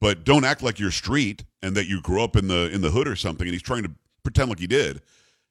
But 0.01 0.23
don't 0.23 0.45
act 0.45 0.63
like 0.63 0.79
you're 0.79 0.91
street 0.91 1.43
and 1.61 1.75
that 1.75 1.87
you 1.87 2.01
grew 2.01 2.23
up 2.23 2.35
in 2.35 2.47
the 2.47 2.69
in 2.71 2.81
the 2.81 2.91
hood 2.91 3.07
or 3.07 3.15
something. 3.15 3.45
And 3.45 3.53
he's 3.53 3.61
trying 3.61 3.83
to 3.83 3.91
pretend 4.23 4.49
like 4.49 4.59
he 4.59 4.67
did. 4.67 5.01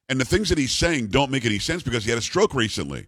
And 0.09 0.19
the 0.19 0.25
things 0.25 0.49
that 0.49 0.57
he's 0.57 0.71
saying 0.71 1.07
don't 1.07 1.31
make 1.31 1.45
any 1.45 1.59
sense 1.59 1.83
because 1.83 2.03
he 2.03 2.09
had 2.09 2.19
a 2.19 2.21
stroke 2.21 2.53
recently. 2.53 3.07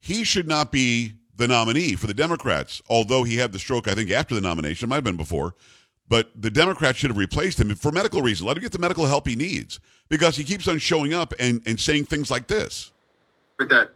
He 0.00 0.22
should 0.22 0.46
not 0.46 0.70
be 0.70 1.14
the 1.34 1.48
nominee 1.48 1.94
for 1.94 2.06
the 2.06 2.14
Democrats, 2.14 2.80
although 2.88 3.24
he 3.24 3.36
had 3.36 3.52
the 3.52 3.58
stroke, 3.58 3.88
I 3.88 3.94
think, 3.94 4.10
after 4.10 4.34
the 4.34 4.40
nomination. 4.40 4.88
Might 4.88 4.96
have 4.96 5.04
been 5.04 5.16
before. 5.16 5.54
But 6.08 6.30
the 6.34 6.50
Democrats 6.50 6.98
should 6.98 7.10
have 7.10 7.18
replaced 7.18 7.60
him 7.60 7.74
for 7.74 7.92
medical 7.92 8.22
reasons. 8.22 8.46
Let 8.46 8.56
him 8.56 8.62
get 8.62 8.72
the 8.72 8.78
medical 8.78 9.06
help 9.06 9.28
he 9.28 9.36
needs 9.36 9.78
because 10.08 10.36
he 10.36 10.44
keeps 10.44 10.66
on 10.66 10.78
showing 10.78 11.12
up 11.12 11.34
and, 11.38 11.60
and 11.66 11.78
saying 11.78 12.06
things 12.06 12.30
like 12.30 12.46
this. 12.46 12.92
That 13.58 13.90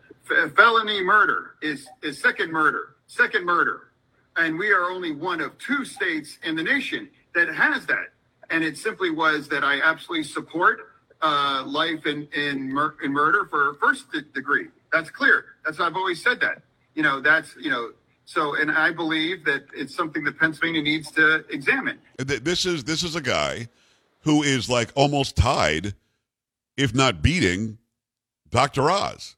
felony 0.54 1.02
murder 1.02 1.54
is, 1.62 1.86
is 2.02 2.20
second 2.20 2.52
murder, 2.52 2.96
second 3.06 3.44
murder. 3.44 3.88
And 4.36 4.58
we 4.58 4.72
are 4.72 4.90
only 4.90 5.12
one 5.12 5.40
of 5.40 5.56
two 5.58 5.84
states 5.84 6.38
in 6.42 6.56
the 6.56 6.62
nation 6.62 7.08
that 7.34 7.48
has 7.54 7.86
that. 7.86 8.08
And 8.50 8.62
it 8.62 8.76
simply 8.76 9.10
was 9.10 9.48
that 9.48 9.64
I 9.64 9.80
absolutely 9.80 10.24
support 10.24 10.80
uh, 11.22 11.62
life 11.66 12.06
in, 12.06 12.28
in, 12.34 12.70
mur- 12.70 12.96
in 13.02 13.12
murder 13.12 13.46
for 13.46 13.74
first 13.74 14.06
degree. 14.34 14.66
That's 14.92 15.10
clear. 15.10 15.44
That's 15.64 15.80
I've 15.80 15.96
always 15.96 16.22
said 16.22 16.40
that. 16.40 16.62
You 16.94 17.02
know, 17.02 17.20
that's, 17.20 17.54
you 17.58 17.70
know, 17.70 17.92
so, 18.24 18.54
and 18.54 18.70
I 18.70 18.90
believe 18.92 19.44
that 19.44 19.64
it's 19.74 19.94
something 19.94 20.24
that 20.24 20.38
Pennsylvania 20.38 20.82
needs 20.82 21.10
to 21.12 21.44
examine. 21.50 21.98
This 22.18 22.64
is 22.64 22.84
this 22.84 23.02
is 23.02 23.16
a 23.16 23.20
guy 23.20 23.68
who 24.20 24.42
is 24.42 24.68
like 24.68 24.90
almost 24.94 25.36
tied, 25.36 25.94
if 26.76 26.94
not 26.94 27.22
beating, 27.22 27.78
Dr. 28.50 28.90
Oz. 28.90 29.36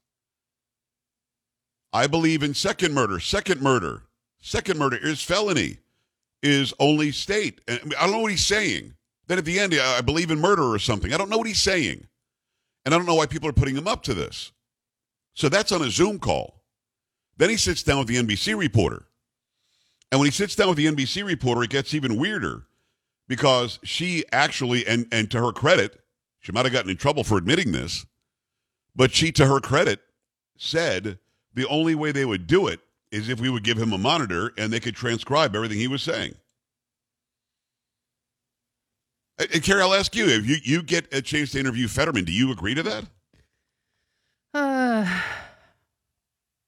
I 1.92 2.06
believe 2.06 2.42
in 2.42 2.54
second 2.54 2.92
murder. 2.92 3.20
Second 3.20 3.60
murder. 3.60 4.02
Second 4.40 4.78
murder 4.78 4.98
is 5.00 5.22
felony. 5.22 5.78
Is 6.42 6.74
only 6.78 7.10
state. 7.10 7.62
I 7.68 7.78
don't 7.78 8.10
know 8.10 8.18
what 8.18 8.30
he's 8.30 8.44
saying. 8.44 8.94
Then 9.28 9.38
at 9.38 9.46
the 9.46 9.58
end, 9.58 9.72
I 9.74 10.02
believe 10.02 10.30
in 10.30 10.38
murder 10.38 10.74
or 10.74 10.78
something. 10.78 11.14
I 11.14 11.16
don't 11.16 11.30
know 11.30 11.38
what 11.38 11.46
he's 11.46 11.62
saying. 11.62 12.06
And 12.84 12.94
I 12.94 12.98
don't 12.98 13.06
know 13.06 13.14
why 13.14 13.24
people 13.24 13.48
are 13.48 13.54
putting 13.54 13.76
him 13.76 13.88
up 13.88 14.02
to 14.02 14.12
this. 14.12 14.52
So 15.32 15.48
that's 15.48 15.72
on 15.72 15.80
a 15.80 15.88
Zoom 15.88 16.18
call. 16.18 16.63
Then 17.36 17.50
he 17.50 17.56
sits 17.56 17.82
down 17.82 17.98
with 17.98 18.08
the 18.08 18.16
NBC 18.16 18.56
reporter. 18.56 19.06
And 20.10 20.20
when 20.20 20.26
he 20.26 20.32
sits 20.32 20.54
down 20.54 20.68
with 20.68 20.76
the 20.76 20.86
NBC 20.86 21.24
reporter, 21.24 21.64
it 21.64 21.70
gets 21.70 21.94
even 21.94 22.16
weirder 22.16 22.66
because 23.26 23.78
she 23.82 24.24
actually, 24.32 24.86
and, 24.86 25.06
and 25.10 25.30
to 25.30 25.44
her 25.44 25.52
credit, 25.52 26.00
she 26.40 26.52
might 26.52 26.66
have 26.66 26.72
gotten 26.72 26.90
in 26.90 26.96
trouble 26.96 27.24
for 27.24 27.38
admitting 27.38 27.72
this, 27.72 28.06
but 28.94 29.12
she, 29.12 29.32
to 29.32 29.46
her 29.46 29.60
credit, 29.60 30.00
said 30.56 31.18
the 31.54 31.66
only 31.66 31.94
way 31.94 32.12
they 32.12 32.24
would 32.24 32.46
do 32.46 32.66
it 32.66 32.80
is 33.10 33.28
if 33.28 33.40
we 33.40 33.50
would 33.50 33.64
give 33.64 33.78
him 33.78 33.92
a 33.92 33.98
monitor 33.98 34.52
and 34.58 34.72
they 34.72 34.80
could 34.80 34.94
transcribe 34.94 35.56
everything 35.56 35.78
he 35.78 35.88
was 35.88 36.02
saying. 36.02 36.34
And 39.38 39.62
Carrie, 39.62 39.82
I'll 39.82 39.94
ask 39.94 40.14
you: 40.14 40.26
If 40.26 40.46
you 40.46 40.56
you 40.62 40.82
get 40.82 41.12
a 41.12 41.20
chance 41.20 41.52
to 41.52 41.58
interview 41.58 41.88
Fetterman, 41.88 42.24
do 42.24 42.32
you 42.32 42.52
agree 42.52 42.74
to 42.74 42.82
that? 42.82 43.04
Uh, 44.56 45.20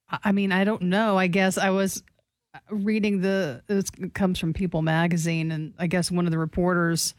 I 0.08 0.32
mean, 0.32 0.52
I 0.52 0.64
don't 0.64 0.82
know. 0.82 1.18
I 1.18 1.26
guess 1.26 1.58
I 1.58 1.70
was 1.70 2.02
uh, 2.54 2.58
reading 2.70 3.20
the 3.20 3.62
it 3.68 4.14
comes 4.14 4.38
from 4.38 4.52
People 4.52 4.82
magazine, 4.82 5.50
and 5.50 5.74
I 5.78 5.86
guess 5.86 6.10
one 6.10 6.26
of 6.26 6.30
the 6.30 6.38
reporters 6.38 7.14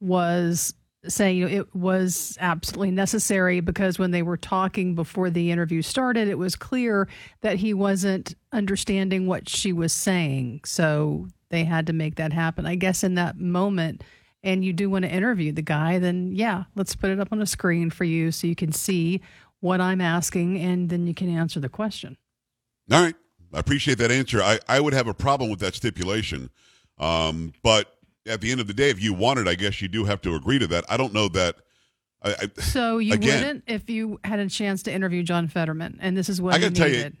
was 0.00 0.74
saying 1.06 1.36
you 1.38 1.48
know, 1.48 1.54
it 1.54 1.74
was 1.74 2.36
absolutely 2.40 2.90
necessary 2.90 3.60
because 3.60 3.98
when 3.98 4.10
they 4.10 4.22
were 4.22 4.36
talking 4.36 4.94
before 4.94 5.30
the 5.30 5.50
interview 5.50 5.82
started, 5.82 6.28
it 6.28 6.38
was 6.38 6.56
clear 6.56 7.08
that 7.40 7.56
he 7.56 7.74
wasn't 7.74 8.34
understanding 8.52 9.26
what 9.26 9.48
she 9.48 9.72
was 9.72 9.92
saying. 9.92 10.60
So 10.64 11.28
they 11.50 11.64
had 11.64 11.86
to 11.86 11.92
make 11.92 12.16
that 12.16 12.32
happen. 12.32 12.66
I 12.66 12.74
guess 12.74 13.02
in 13.02 13.14
that 13.14 13.38
moment, 13.38 14.02
and 14.42 14.64
you 14.64 14.72
do 14.72 14.90
want 14.90 15.04
to 15.04 15.10
interview 15.10 15.52
the 15.52 15.62
guy, 15.62 15.98
then 15.98 16.32
yeah, 16.34 16.64
let's 16.74 16.94
put 16.94 17.10
it 17.10 17.20
up 17.20 17.32
on 17.32 17.42
a 17.42 17.46
screen 17.46 17.90
for 17.90 18.04
you 18.04 18.30
so 18.30 18.46
you 18.46 18.56
can 18.56 18.72
see 18.72 19.20
what 19.60 19.80
I'm 19.80 20.00
asking 20.00 20.58
and 20.58 20.88
then 20.88 21.06
you 21.06 21.14
can 21.14 21.28
answer 21.28 21.58
the 21.58 21.68
question. 21.68 22.16
All 22.90 23.02
right. 23.02 23.14
I 23.52 23.58
appreciate 23.60 23.98
that 23.98 24.10
answer. 24.10 24.42
I, 24.42 24.58
I 24.68 24.80
would 24.80 24.92
have 24.92 25.06
a 25.08 25.14
problem 25.14 25.50
with 25.50 25.60
that 25.60 25.74
stipulation. 25.74 26.50
Um, 26.98 27.52
but 27.62 27.94
at 28.26 28.40
the 28.40 28.50
end 28.50 28.60
of 28.60 28.66
the 28.66 28.74
day, 28.74 28.90
if 28.90 29.00
you 29.02 29.14
want 29.14 29.38
it, 29.38 29.48
I 29.48 29.54
guess 29.54 29.80
you 29.80 29.88
do 29.88 30.04
have 30.04 30.20
to 30.22 30.34
agree 30.34 30.58
to 30.58 30.66
that. 30.68 30.84
I 30.88 30.96
don't 30.96 31.12
know 31.14 31.28
that. 31.28 31.56
I, 32.22 32.30
I, 32.56 32.60
So 32.60 32.98
you 32.98 33.14
Again- 33.14 33.38
wouldn't 33.40 33.64
if 33.66 33.88
you 33.88 34.18
had 34.24 34.38
a 34.40 34.48
chance 34.48 34.82
to 34.84 34.92
interview 34.92 35.22
John 35.22 35.48
Fetterman, 35.48 35.98
and 36.02 36.16
this 36.16 36.28
is 36.28 36.40
what 36.42 36.54
I 36.54 36.58
he 36.58 36.62
gotta 36.64 36.74
tell 36.74 36.90
you. 36.90 37.12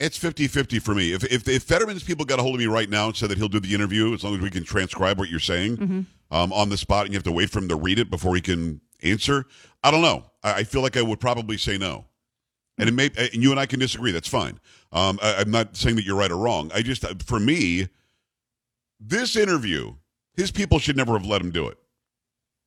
It's 0.00 0.16
50-50 0.16 0.80
for 0.80 0.94
me. 0.94 1.12
If, 1.12 1.24
if 1.24 1.48
if 1.48 1.64
Fetterman's 1.64 2.04
people 2.04 2.24
got 2.24 2.38
a 2.38 2.42
hold 2.42 2.54
of 2.54 2.60
me 2.60 2.66
right 2.68 2.88
now 2.88 3.06
and 3.08 3.16
said 3.16 3.30
that 3.30 3.38
he'll 3.38 3.48
do 3.48 3.58
the 3.58 3.74
interview 3.74 4.14
as 4.14 4.22
long 4.22 4.36
as 4.36 4.40
we 4.40 4.48
can 4.48 4.62
transcribe 4.62 5.18
what 5.18 5.28
you're 5.28 5.40
saying 5.40 5.76
Mm-hmm. 5.76 6.00
um, 6.30 6.52
on 6.52 6.68
the 6.68 6.76
spot, 6.76 7.04
and 7.06 7.12
you 7.12 7.16
have 7.18 7.24
to 7.24 7.32
wait 7.32 7.50
for 7.50 7.58
him 7.58 7.68
to 7.68 7.74
read 7.76 7.98
it 7.98 8.08
before 8.08 8.36
he 8.36 8.40
can 8.40 8.80
answer, 9.02 9.44
I 9.82 9.90
don't 9.90 10.02
know. 10.02 10.30
I, 10.44 10.52
I 10.54 10.64
feel 10.64 10.82
like 10.82 10.96
I 10.96 11.02
would 11.02 11.18
probably 11.18 11.56
say 11.58 11.78
no. 11.78 12.04
And 12.78 12.88
it 12.88 12.92
may, 12.92 13.10
and 13.16 13.42
you 13.42 13.50
and 13.50 13.58
I 13.58 13.66
can 13.66 13.80
disagree. 13.80 14.12
That's 14.12 14.28
fine. 14.28 14.60
Um, 14.92 15.18
I, 15.22 15.36
I'm 15.36 15.50
not 15.50 15.76
saying 15.76 15.96
that 15.96 16.04
you're 16.04 16.16
right 16.16 16.30
or 16.30 16.38
wrong. 16.38 16.70
I 16.74 16.82
just, 16.82 17.04
for 17.24 17.40
me, 17.40 17.88
this 19.00 19.36
interview, 19.36 19.94
his 20.34 20.50
people 20.50 20.78
should 20.78 20.96
never 20.96 21.12
have 21.12 21.26
let 21.26 21.40
him 21.40 21.50
do 21.50 21.66
it. 21.66 21.78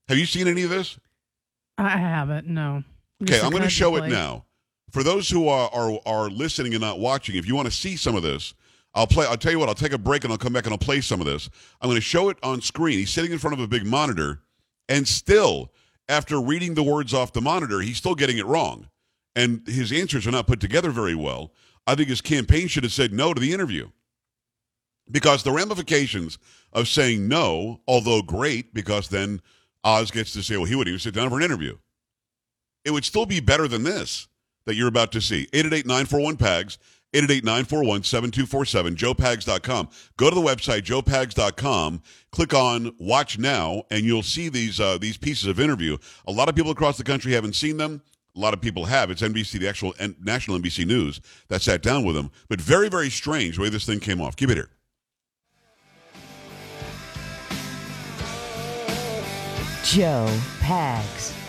Have 0.09 0.17
you 0.17 0.25
seen 0.25 0.47
any 0.47 0.63
of 0.63 0.69
this? 0.69 0.99
I 1.77 1.97
haven't. 1.97 2.47
No. 2.47 2.83
Okay, 3.23 3.39
I'm 3.39 3.51
going 3.51 3.63
to 3.63 3.69
show 3.69 3.95
it 3.95 4.07
now. 4.09 4.45
For 4.91 5.03
those 5.03 5.29
who 5.29 5.47
are, 5.47 5.69
are 5.73 5.99
are 6.05 6.29
listening 6.29 6.73
and 6.73 6.81
not 6.81 6.99
watching, 6.99 7.37
if 7.37 7.47
you 7.47 7.55
want 7.55 7.67
to 7.67 7.71
see 7.71 7.95
some 7.95 8.15
of 8.15 8.23
this, 8.23 8.53
I'll 8.93 9.07
play. 9.07 9.25
I'll 9.25 9.37
tell 9.37 9.53
you 9.53 9.59
what. 9.59 9.69
I'll 9.69 9.75
take 9.75 9.93
a 9.93 9.97
break 9.97 10.25
and 10.25 10.33
I'll 10.33 10.37
come 10.37 10.51
back 10.51 10.65
and 10.65 10.73
I'll 10.73 10.77
play 10.77 10.99
some 10.99 11.21
of 11.21 11.25
this. 11.25 11.49
I'm 11.79 11.87
going 11.87 11.95
to 11.95 12.01
show 12.01 12.27
it 12.27 12.37
on 12.43 12.59
screen. 12.59 12.99
He's 12.99 13.09
sitting 13.09 13.31
in 13.31 13.39
front 13.39 13.53
of 13.53 13.61
a 13.61 13.67
big 13.67 13.85
monitor, 13.85 14.41
and 14.89 15.07
still, 15.07 15.71
after 16.09 16.41
reading 16.41 16.73
the 16.73 16.83
words 16.83 17.13
off 17.13 17.31
the 17.31 17.39
monitor, 17.39 17.79
he's 17.79 17.95
still 17.97 18.15
getting 18.15 18.37
it 18.37 18.45
wrong, 18.45 18.89
and 19.35 19.65
his 19.67 19.91
answers 19.91 20.27
are 20.27 20.31
not 20.31 20.47
put 20.47 20.59
together 20.59 20.91
very 20.91 21.15
well. 21.15 21.53
I 21.87 21.95
think 21.95 22.09
his 22.09 22.21
campaign 22.21 22.67
should 22.67 22.83
have 22.83 22.93
said 22.93 23.13
no 23.13 23.33
to 23.33 23.41
the 23.41 23.53
interview 23.53 23.89
because 25.09 25.43
the 25.43 25.51
ramifications 25.51 26.37
of 26.73 26.87
saying 26.87 27.27
no, 27.27 27.81
although 27.87 28.21
great, 28.21 28.73
because 28.73 29.09
then 29.09 29.41
Oz 29.83 30.11
gets 30.11 30.33
to 30.33 30.43
say, 30.43 30.57
well, 30.57 30.65
he 30.65 30.75
wouldn't 30.75 30.89
even 30.89 30.99
sit 30.99 31.13
down 31.13 31.29
for 31.29 31.37
an 31.37 31.43
interview. 31.43 31.77
It 32.85 32.91
would 32.91 33.05
still 33.05 33.25
be 33.25 33.39
better 33.39 33.67
than 33.67 33.83
this 33.83 34.27
that 34.65 34.75
you're 34.75 34.87
about 34.87 35.11
to 35.13 35.21
see. 35.21 35.47
888-941-PAGS, 35.53 36.77
888-941-7247, 37.13 38.95
joepags.com. 38.95 39.89
Go 40.17 40.29
to 40.29 40.35
the 40.35 40.41
website, 40.41 40.83
joepags.com, 40.83 42.01
click 42.31 42.53
on 42.53 42.93
Watch 42.99 43.37
Now, 43.37 43.83
and 43.91 44.05
you'll 44.05 44.23
see 44.23 44.49
these 44.49 44.79
uh, 44.79 44.97
these 44.97 45.17
pieces 45.17 45.47
of 45.47 45.59
interview. 45.59 45.97
A 46.27 46.31
lot 46.31 46.47
of 46.47 46.55
people 46.55 46.71
across 46.71 46.97
the 46.97 47.03
country 47.03 47.33
haven't 47.33 47.55
seen 47.55 47.77
them. 47.77 48.01
A 48.35 48.39
lot 48.39 48.53
of 48.53 48.61
people 48.61 48.85
have. 48.85 49.11
It's 49.11 49.21
NBC, 49.21 49.59
the 49.59 49.67
actual 49.67 49.93
N- 49.99 50.15
national 50.21 50.57
NBC 50.57 50.85
News, 50.85 51.19
that 51.49 51.61
sat 51.61 51.81
down 51.81 52.05
with 52.05 52.15
him. 52.15 52.31
But 52.47 52.61
very, 52.61 52.87
very 52.87 53.09
strange 53.09 53.57
the 53.57 53.63
way 53.63 53.69
this 53.69 53.85
thing 53.85 53.99
came 53.99 54.21
off. 54.21 54.35
Keep 54.35 54.51
it 54.51 54.57
here. 54.57 54.69
Joe 59.83 60.27
Pags. 60.59 61.40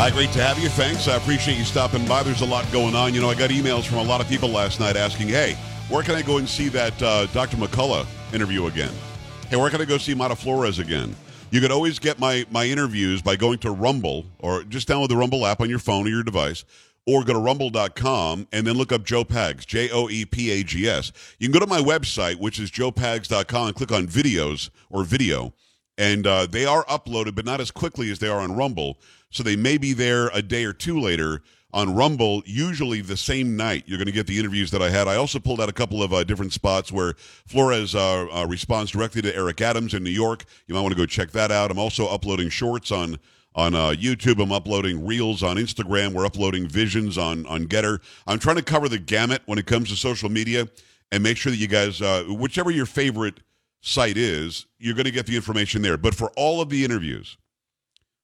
Hi, 0.00 0.08
great 0.08 0.32
to 0.32 0.42
have 0.42 0.58
you. 0.58 0.70
Thanks. 0.70 1.08
I 1.08 1.16
appreciate 1.16 1.58
you 1.58 1.64
stopping 1.64 2.08
by. 2.08 2.22
There's 2.22 2.40
a 2.40 2.46
lot 2.46 2.64
going 2.72 2.94
on. 2.94 3.12
You 3.12 3.20
know, 3.20 3.28
I 3.28 3.34
got 3.34 3.50
emails 3.50 3.84
from 3.86 3.98
a 3.98 4.02
lot 4.02 4.22
of 4.22 4.28
people 4.28 4.48
last 4.48 4.80
night 4.80 4.96
asking, 4.96 5.28
hey, 5.28 5.58
where 5.90 6.02
can 6.02 6.14
I 6.14 6.22
go 6.22 6.38
and 6.38 6.48
see 6.48 6.68
that 6.68 7.02
uh, 7.02 7.26
Dr. 7.26 7.58
McCullough 7.58 8.06
interview 8.32 8.64
again? 8.64 8.94
Hey, 9.50 9.56
where 9.56 9.68
can 9.68 9.82
I 9.82 9.84
go 9.84 9.98
see 9.98 10.14
Mayra 10.14 10.38
Flores 10.38 10.78
again? 10.78 11.14
You 11.50 11.60
could 11.60 11.70
always 11.70 11.98
get 11.98 12.18
my, 12.18 12.46
my 12.50 12.64
interviews 12.64 13.20
by 13.20 13.36
going 13.36 13.58
to 13.58 13.72
Rumble 13.72 14.24
or 14.38 14.62
just 14.64 14.88
download 14.88 15.10
the 15.10 15.18
Rumble 15.18 15.44
app 15.44 15.60
on 15.60 15.68
your 15.68 15.78
phone 15.78 16.06
or 16.06 16.08
your 16.08 16.22
device 16.22 16.64
or 17.06 17.22
go 17.22 17.34
to 17.34 17.38
rumble.com 17.38 18.48
and 18.52 18.66
then 18.66 18.78
look 18.78 18.92
up 18.92 19.04
Joe 19.04 19.24
Pags, 19.24 19.66
J 19.66 19.90
O 19.90 20.08
E 20.08 20.24
P 20.24 20.50
A 20.50 20.62
G 20.62 20.88
S. 20.88 21.12
You 21.38 21.46
can 21.46 21.52
go 21.52 21.60
to 21.60 21.70
my 21.70 21.80
website, 21.80 22.36
which 22.36 22.58
is 22.58 22.70
joepags.com, 22.70 23.66
and 23.66 23.76
click 23.76 23.92
on 23.92 24.06
videos 24.06 24.70
or 24.88 25.04
video 25.04 25.52
and 26.00 26.26
uh, 26.26 26.46
they 26.46 26.64
are 26.64 26.82
uploaded, 26.86 27.34
but 27.34 27.44
not 27.44 27.60
as 27.60 27.70
quickly 27.70 28.10
as 28.10 28.18
they 28.18 28.28
are 28.28 28.40
on 28.40 28.56
Rumble. 28.56 28.98
So 29.30 29.42
they 29.42 29.56
may 29.56 29.78
be 29.78 29.92
there 29.92 30.28
a 30.28 30.42
day 30.42 30.64
or 30.64 30.72
two 30.72 31.00
later 31.00 31.42
on 31.72 31.94
Rumble. 31.94 32.42
Usually 32.46 33.00
the 33.00 33.16
same 33.16 33.56
night, 33.56 33.84
you're 33.86 33.98
going 33.98 34.06
to 34.06 34.12
get 34.12 34.26
the 34.26 34.38
interviews 34.38 34.70
that 34.72 34.82
I 34.82 34.90
had. 34.90 35.06
I 35.06 35.16
also 35.16 35.38
pulled 35.38 35.60
out 35.60 35.68
a 35.68 35.72
couple 35.72 36.02
of 36.02 36.12
uh, 36.12 36.24
different 36.24 36.52
spots 36.52 36.90
where 36.90 37.14
Flores 37.46 37.94
uh, 37.94 38.26
uh, 38.26 38.46
responds 38.46 38.90
directly 38.90 39.22
to 39.22 39.34
Eric 39.34 39.60
Adams 39.60 39.94
in 39.94 40.02
New 40.02 40.10
York. 40.10 40.44
You 40.66 40.74
might 40.74 40.80
want 40.80 40.92
to 40.92 40.98
go 40.98 41.06
check 41.06 41.30
that 41.30 41.52
out. 41.52 41.70
I'm 41.70 41.78
also 41.78 42.08
uploading 42.08 42.48
shorts 42.48 42.90
on 42.90 43.18
on 43.56 43.74
uh, 43.74 43.90
YouTube. 43.90 44.40
I'm 44.40 44.52
uploading 44.52 45.04
reels 45.04 45.42
on 45.42 45.56
Instagram. 45.56 46.12
We're 46.12 46.26
uploading 46.26 46.68
visions 46.68 47.18
on 47.18 47.46
on 47.46 47.66
GETTR. 47.66 48.00
I'm 48.26 48.38
trying 48.38 48.56
to 48.56 48.62
cover 48.62 48.88
the 48.88 48.98
gamut 48.98 49.42
when 49.46 49.58
it 49.58 49.66
comes 49.66 49.88
to 49.90 49.96
social 49.96 50.28
media 50.28 50.68
and 51.12 51.22
make 51.22 51.36
sure 51.36 51.50
that 51.50 51.58
you 51.58 51.66
guys, 51.66 52.00
uh, 52.00 52.24
whichever 52.28 52.70
your 52.70 52.86
favorite 52.86 53.40
site 53.80 54.16
is, 54.16 54.66
you're 54.78 54.94
going 54.94 55.04
to 55.04 55.10
get 55.10 55.26
the 55.26 55.36
information 55.36 55.82
there. 55.82 55.96
But 55.96 56.14
for 56.14 56.30
all 56.36 56.60
of 56.60 56.68
the 56.68 56.84
interviews, 56.84 57.36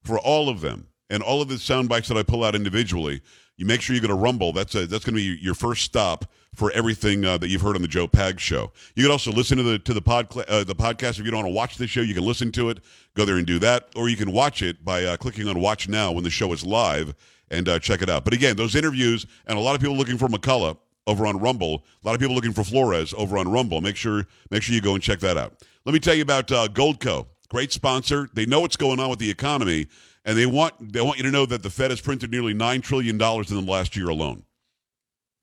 for 0.05 0.19
all 0.19 0.49
of 0.49 0.61
them, 0.61 0.87
and 1.11 1.23
all 1.23 1.43
of 1.43 1.49
the 1.49 1.59
sound 1.59 1.89
bites 1.89 2.09
that 2.09 2.17
I 2.17 2.23
pull 2.23 2.45
out 2.45 2.55
individually, 2.55 3.23
you 3.57 3.67
make 3.67 3.81
sure 3.81 3.95
you 3.95 4.03
go 4.03 4.09
to 4.09 4.15
Rumble. 4.15 4.53
That's 4.53 4.75
a, 4.75 4.87
that's 4.87 5.05
going 5.05 5.17
to 5.17 5.21
be 5.21 5.39
your 5.41 5.55
first 5.55 5.83
stop 5.83 6.31
for 6.55 6.71
everything 6.73 7.25
uh, 7.25 7.39
that 7.39 7.49
you've 7.49 7.63
heard 7.63 7.77
on 7.77 7.83
the 7.83 7.89
Joe 7.89 8.07
Pag 8.07 8.41
Show. 8.41 8.73
You 8.95 9.05
can 9.05 9.13
also 9.13 9.31
listen 9.31 9.57
to 9.59 9.63
the 9.63 9.79
to 9.81 9.95
the 9.95 10.03
pod 10.03 10.29
uh, 10.49 10.65
the 10.65 10.75
podcast 10.75 11.19
if 11.19 11.25
you 11.25 11.31
don't 11.31 11.45
want 11.45 11.49
to 11.49 11.55
watch 11.55 11.77
the 11.77 11.87
show. 11.87 12.01
You 12.01 12.15
can 12.15 12.25
listen 12.25 12.53
to 12.53 12.71
it, 12.71 12.81
go 13.15 13.25
there 13.25 13.37
and 13.37 13.47
do 13.47 13.59
that, 13.61 13.89
or 13.97 14.09
you 14.09 14.17
can 14.17 14.33
watch 14.33 14.63
it 14.63 14.85
by 14.85 15.05
uh, 15.05 15.17
clicking 15.17 15.49
on 15.49 15.61
Watch 15.61 15.89
Now 15.89 16.13
when 16.13 16.25
the 16.25 16.31
show 16.31 16.53
is 16.53 16.65
live 16.65 17.15
and 17.51 17.69
uh, 17.69 17.79
check 17.79 18.03
it 18.03 18.11
out. 18.11 18.25
But 18.25 18.35
again, 18.35 18.57
those 18.57 18.75
interviews 18.75 19.27
and 19.47 19.57
a 19.57 19.61
lot 19.61 19.75
of 19.75 19.81
people 19.81 19.97
looking 19.97 20.19
for 20.19 20.29
McCullough 20.29 20.79
over 21.07 21.27
on 21.27 21.39
Rumble. 21.39 21.85
A 22.03 22.07
lot 22.07 22.15
of 22.15 22.21
people 22.21 22.35
looking 22.35 22.53
for 22.53 22.65
Flores 22.65 23.15
over 23.17 23.39
on 23.39 23.51
Rumble. 23.51 23.81
Make 23.81 23.97
sure 23.97 24.27
make 24.51 24.63
sure 24.63 24.75
you 24.75 24.81
go 24.81 24.95
and 24.95 25.03
check 25.03 25.21
that 25.21 25.37
out. 25.37 25.55
Let 25.85 25.93
me 25.93 26.01
tell 26.01 26.15
you 26.15 26.23
about 26.23 26.51
uh, 26.51 26.69
Goldco. 26.69 27.27
Great 27.49 27.73
sponsor. 27.73 28.29
They 28.35 28.45
know 28.45 28.61
what's 28.61 28.77
going 28.77 28.99
on 28.99 29.09
with 29.09 29.21
the 29.21 29.31
economy, 29.31 29.87
and 30.27 30.37
they 30.37 30.45
want 30.45 30.93
they 30.93 31.01
want 31.01 31.17
you 31.17 31.23
to 31.23 31.31
know 31.31 31.47
that 31.47 31.63
the 31.63 31.71
Fed 31.71 31.91
has 31.91 32.01
printed 32.01 32.31
nearly 32.31 32.53
nine 32.53 32.83
trillion 32.83 33.17
dollars 33.17 33.51
in 33.51 33.57
the 33.57 33.71
last 33.71 33.97
year 33.97 34.09
alone. 34.09 34.43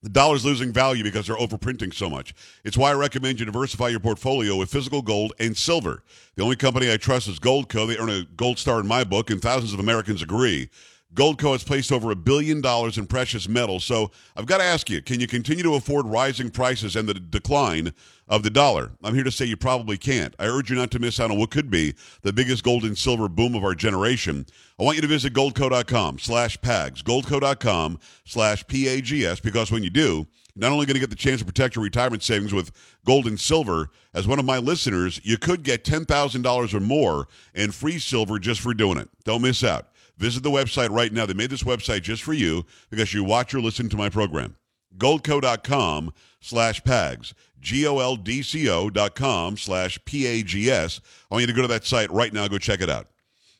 The 0.03 0.09
dollar's 0.09 0.43
losing 0.43 0.73
value 0.73 1.01
because 1.01 1.27
they're 1.27 1.37
overprinting 1.37 1.93
so 1.93 2.09
much. 2.09 2.35
It's 2.65 2.75
why 2.75 2.91
I 2.91 2.95
recommend 2.95 3.39
you 3.39 3.45
diversify 3.45 3.87
your 3.87 4.01
portfolio 4.01 4.57
with 4.57 4.69
physical 4.69 5.01
gold 5.01 5.31
and 5.39 5.55
silver. 5.55 6.03
The 6.35 6.43
only 6.43 6.57
company 6.57 6.91
I 6.91 6.97
trust 6.97 7.29
is 7.29 7.39
Goldco. 7.39 7.87
They 7.87 7.97
earn 7.97 8.09
a 8.09 8.25
gold 8.35 8.59
star 8.59 8.81
in 8.81 8.87
my 8.87 9.05
book, 9.05 9.29
and 9.29 9.41
thousands 9.41 9.73
of 9.73 9.79
Americans 9.79 10.21
agree. 10.21 10.69
Goldco 11.13 11.51
has 11.51 11.63
placed 11.63 11.91
over 11.91 12.09
a 12.11 12.15
billion 12.15 12.59
dollars 12.59 12.97
in 12.97 13.05
precious 13.05 13.47
metals. 13.47 13.83
So 13.85 14.11
I've 14.35 14.47
got 14.47 14.57
to 14.57 14.63
ask 14.63 14.89
you, 14.89 15.01
can 15.01 15.19
you 15.19 15.27
continue 15.27 15.63
to 15.63 15.75
afford 15.75 16.07
rising 16.07 16.49
prices 16.49 16.95
and 16.95 17.07
the 17.07 17.13
decline 17.13 17.93
of 18.27 18.41
the 18.41 18.49
dollar? 18.49 18.91
I'm 19.03 19.13
here 19.13 19.23
to 19.23 19.31
say 19.31 19.45
you 19.45 19.55
probably 19.55 19.97
can't. 19.97 20.35
I 20.39 20.45
urge 20.47 20.71
you 20.71 20.75
not 20.75 20.89
to 20.91 20.99
miss 20.99 21.19
out 21.19 21.29
on 21.29 21.37
what 21.37 21.51
could 21.51 21.69
be 21.69 21.93
the 22.23 22.33
biggest 22.33 22.63
gold 22.63 22.83
and 22.83 22.97
silver 22.97 23.29
boom 23.29 23.53
of 23.53 23.63
our 23.63 23.75
generation. 23.75 24.45
I 24.79 24.83
want 24.83 24.95
you 24.95 25.01
to 25.03 25.07
visit 25.07 25.33
goldco.com 25.33 26.17
slash 26.17 26.57
pags, 26.59 27.03
goldco.com 27.03 27.99
slash 28.25 28.65
P-A-G-S, 28.65 29.39
because 29.39 29.71
when 29.71 29.83
you 29.83 29.91
do, 29.91 30.25
you're 30.55 30.61
not 30.61 30.71
only 30.71 30.87
going 30.87 30.95
to 30.95 30.99
get 30.99 31.11
the 31.11 31.15
chance 31.15 31.39
to 31.39 31.45
protect 31.45 31.75
your 31.75 31.83
retirement 31.83 32.23
savings 32.23 32.53
with 32.53 32.71
gold 33.05 33.27
and 33.27 33.39
silver, 33.39 33.89
as 34.15 34.27
one 34.27 34.39
of 34.39 34.45
my 34.45 34.57
listeners, 34.57 35.19
you 35.23 35.37
could 35.37 35.63
get 35.63 35.83
$10,000 35.83 36.73
or 36.73 36.79
more 36.79 37.27
in 37.53 37.71
free 37.71 37.99
silver 37.99 38.39
just 38.39 38.61
for 38.61 38.73
doing 38.73 38.97
it. 38.97 39.09
Don't 39.25 39.41
miss 39.41 39.63
out. 39.63 39.89
Visit 40.23 40.41
the 40.41 40.49
website 40.49 40.89
right 40.89 41.11
now. 41.11 41.25
They 41.25 41.33
made 41.33 41.49
this 41.49 41.63
website 41.63 42.01
just 42.01 42.23
for 42.23 42.31
you 42.31 42.65
because 42.89 43.13
you 43.13 43.25
watch 43.25 43.53
or 43.53 43.59
listen 43.59 43.89
to 43.89 43.97
my 43.97 44.07
program. 44.07 44.55
Goldco.com 44.97 46.13
slash 46.39 46.81
PAGS. 46.85 47.33
G-O-L-D-C-O 47.59 48.89
dot 48.89 49.15
com 49.15 49.57
slash 49.57 49.99
P-A-G-S. 50.05 51.01
I 51.29 51.35
want 51.35 51.41
you 51.41 51.47
to 51.47 51.53
go 51.53 51.61
to 51.63 51.67
that 51.67 51.83
site 51.83 52.09
right 52.09 52.31
now. 52.31 52.47
Go 52.47 52.57
check 52.57 52.79
it 52.79 52.89
out. 52.89 53.07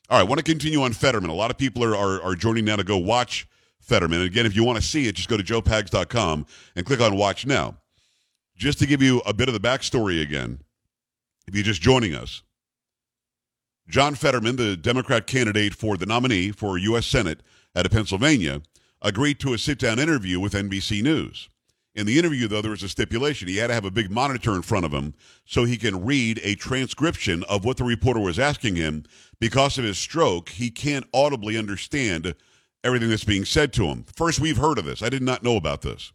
All 0.08 0.16
right, 0.16 0.24
I 0.24 0.26
want 0.26 0.38
to 0.38 0.42
continue 0.42 0.80
on 0.80 0.94
Fetterman. 0.94 1.28
A 1.28 1.34
lot 1.34 1.50
of 1.50 1.58
people 1.58 1.84
are, 1.84 1.94
are, 1.94 2.22
are 2.22 2.34
joining 2.34 2.64
now 2.64 2.76
to 2.76 2.84
go 2.84 2.96
watch 2.96 3.46
Fetterman. 3.80 4.20
And 4.20 4.26
again, 4.26 4.46
if 4.46 4.56
you 4.56 4.64
want 4.64 4.76
to 4.76 4.82
see 4.82 5.06
it, 5.06 5.16
just 5.16 5.28
go 5.28 5.36
to 5.36 5.42
joepags.com 5.42 6.46
and 6.76 6.86
click 6.86 7.02
on 7.02 7.14
Watch 7.18 7.44
Now. 7.44 7.76
Just 8.56 8.78
to 8.78 8.86
give 8.86 9.02
you 9.02 9.20
a 9.26 9.34
bit 9.34 9.50
of 9.50 9.52
the 9.52 9.60
backstory 9.60 10.22
again, 10.22 10.60
if 11.46 11.54
you're 11.54 11.62
just 11.62 11.82
joining 11.82 12.14
us, 12.14 12.42
John 13.88 14.14
Fetterman, 14.14 14.56
the 14.56 14.76
Democrat 14.76 15.26
candidate 15.26 15.74
for 15.74 15.96
the 15.96 16.06
nominee 16.06 16.52
for 16.52 16.78
U.S. 16.78 17.06
Senate 17.06 17.42
out 17.76 17.84
of 17.84 17.92
Pennsylvania, 17.92 18.62
agreed 19.02 19.38
to 19.40 19.52
a 19.52 19.58
sit 19.58 19.78
down 19.78 19.98
interview 19.98 20.40
with 20.40 20.54
NBC 20.54 21.02
News. 21.02 21.50
In 21.94 22.06
the 22.06 22.18
interview, 22.18 22.48
though, 22.48 22.62
there 22.62 22.70
was 22.70 22.82
a 22.82 22.88
stipulation. 22.88 23.46
He 23.46 23.58
had 23.58 23.68
to 23.68 23.74
have 23.74 23.84
a 23.84 23.90
big 23.90 24.10
monitor 24.10 24.54
in 24.56 24.62
front 24.62 24.86
of 24.86 24.92
him 24.92 25.14
so 25.44 25.64
he 25.64 25.76
can 25.76 26.04
read 26.04 26.40
a 26.42 26.56
transcription 26.56 27.44
of 27.44 27.64
what 27.64 27.76
the 27.76 27.84
reporter 27.84 28.20
was 28.20 28.38
asking 28.38 28.76
him. 28.76 29.04
Because 29.38 29.78
of 29.78 29.84
his 29.84 29.98
stroke, 29.98 30.48
he 30.48 30.70
can't 30.70 31.06
audibly 31.12 31.56
understand 31.56 32.34
everything 32.82 33.10
that's 33.10 33.24
being 33.24 33.44
said 33.44 33.72
to 33.74 33.86
him. 33.86 34.04
First, 34.16 34.40
we've 34.40 34.56
heard 34.56 34.78
of 34.78 34.86
this. 34.86 35.02
I 35.02 35.08
did 35.08 35.22
not 35.22 35.44
know 35.44 35.56
about 35.56 35.82
this. 35.82 36.12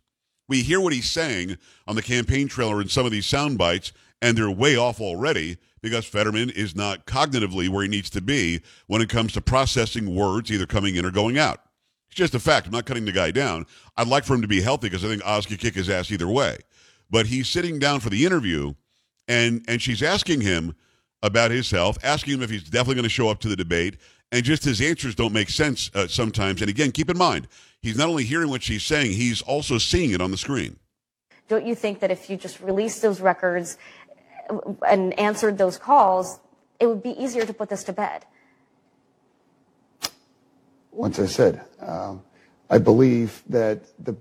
We 0.50 0.64
hear 0.64 0.82
what 0.82 0.94
he's 0.94 1.10
saying 1.10 1.58
on 1.88 1.96
the 1.96 2.02
campaign 2.02 2.48
trailer 2.48 2.82
in 2.82 2.90
some 2.90 3.06
of 3.06 3.12
these 3.12 3.28
sound 3.28 3.58
bites, 3.58 3.94
and 4.22 4.38
they're 4.38 4.52
way 4.52 4.76
off 4.76 5.00
already 5.00 5.60
because 5.81 6.05
Fetterman 6.05 6.50
is 6.50 6.75
not 6.75 7.05
cognitively 7.05 7.69
where 7.69 7.83
he 7.83 7.89
needs 7.89 8.09
to 8.12 8.21
be 8.21 8.62
when 8.88 9.01
it 9.01 9.09
comes 9.09 9.33
to 9.33 9.41
processing 9.41 10.15
words 10.15 10.51
either 10.51 10.65
coming 10.65 10.95
in 10.95 11.05
or 11.05 11.12
going 11.12 11.38
out. 11.38 11.62
It's 12.07 12.17
just 12.17 12.36
a 12.36 12.39
fact. 12.39 12.67
I'm 12.67 12.74
not 12.74 12.86
cutting 12.86 13.05
the 13.05 13.12
guy 13.12 13.31
down. 13.31 13.65
I'd 13.98 14.07
like 14.07 14.24
for 14.24 14.33
him 14.33 14.41
to 14.41 14.48
be 14.48 14.62
healthy 14.62 14.89
because 14.89 15.05
I 15.05 15.07
think 15.07 15.25
Oz 15.25 15.45
could 15.45 15.59
kick 15.59 15.75
his 15.75 15.89
ass 15.89 16.12
either 16.12 16.27
way. 16.27 16.57
But 17.09 17.27
he's 17.27 17.48
sitting 17.48 17.79
down 17.79 18.00
for 18.00 18.09
the 18.09 18.25
interview, 18.25 18.74
and 19.27 19.63
and 19.67 19.81
she's 19.81 20.03
asking 20.03 20.41
him 20.41 20.75
about 21.21 21.51
his 21.51 21.69
health, 21.69 21.98
asking 22.03 22.36
him 22.36 22.41
if 22.41 22.50
he's 22.50 22.63
definitely 22.63 22.95
going 22.95 23.03
to 23.03 23.09
show 23.09 23.29
up 23.29 23.39
to 23.39 23.48
the 23.48 23.55
debate, 23.55 23.98
and 24.31 24.43
just 24.43 24.63
his 24.63 24.81
answers 24.81 25.15
don't 25.15 25.33
make 25.33 25.50
sense 25.50 25.89
uh, 25.95 26.07
sometimes. 26.07 26.62
And 26.62 26.69
again, 26.69 26.91
keep 26.91 27.09
in 27.09 27.17
mind, 27.17 27.48
he's 27.81 27.98
not 27.98 28.09
only 28.09 28.24
hearing 28.24 28.50
what 28.50 28.63
she's 28.63 28.83
saying, 28.83 29.12
he's 29.12 29.41
also 29.41 29.77
seeing 29.77 30.12
it 30.12 30.21
on 30.21 30.31
the 30.31 30.38
screen. 30.38 30.77
Don't 31.48 31.65
you 31.65 31.74
think 31.74 32.00
that 32.01 32.12
if 32.12 32.29
you 32.29 32.38
just 32.38 32.59
release 32.59 33.00
those 33.00 33.21
records 33.21 33.79
and 34.88 35.18
answered 35.20 35.58
those 35.58 35.77
calls, 35.77 36.39
it 36.79 36.88
would 36.88 37.03
be 37.03 37.12
easier 37.22 37.46
to 37.46 37.53
put 37.53 37.70
this 37.70 37.84
to 37.86 37.94
bed? 37.94 38.25
Once 40.91 41.20
I 41.20 41.25
said, 41.25 41.62
um, 41.79 42.22
I 42.70 42.77
believe 42.77 43.44
that 43.48 43.84
the 44.03 44.15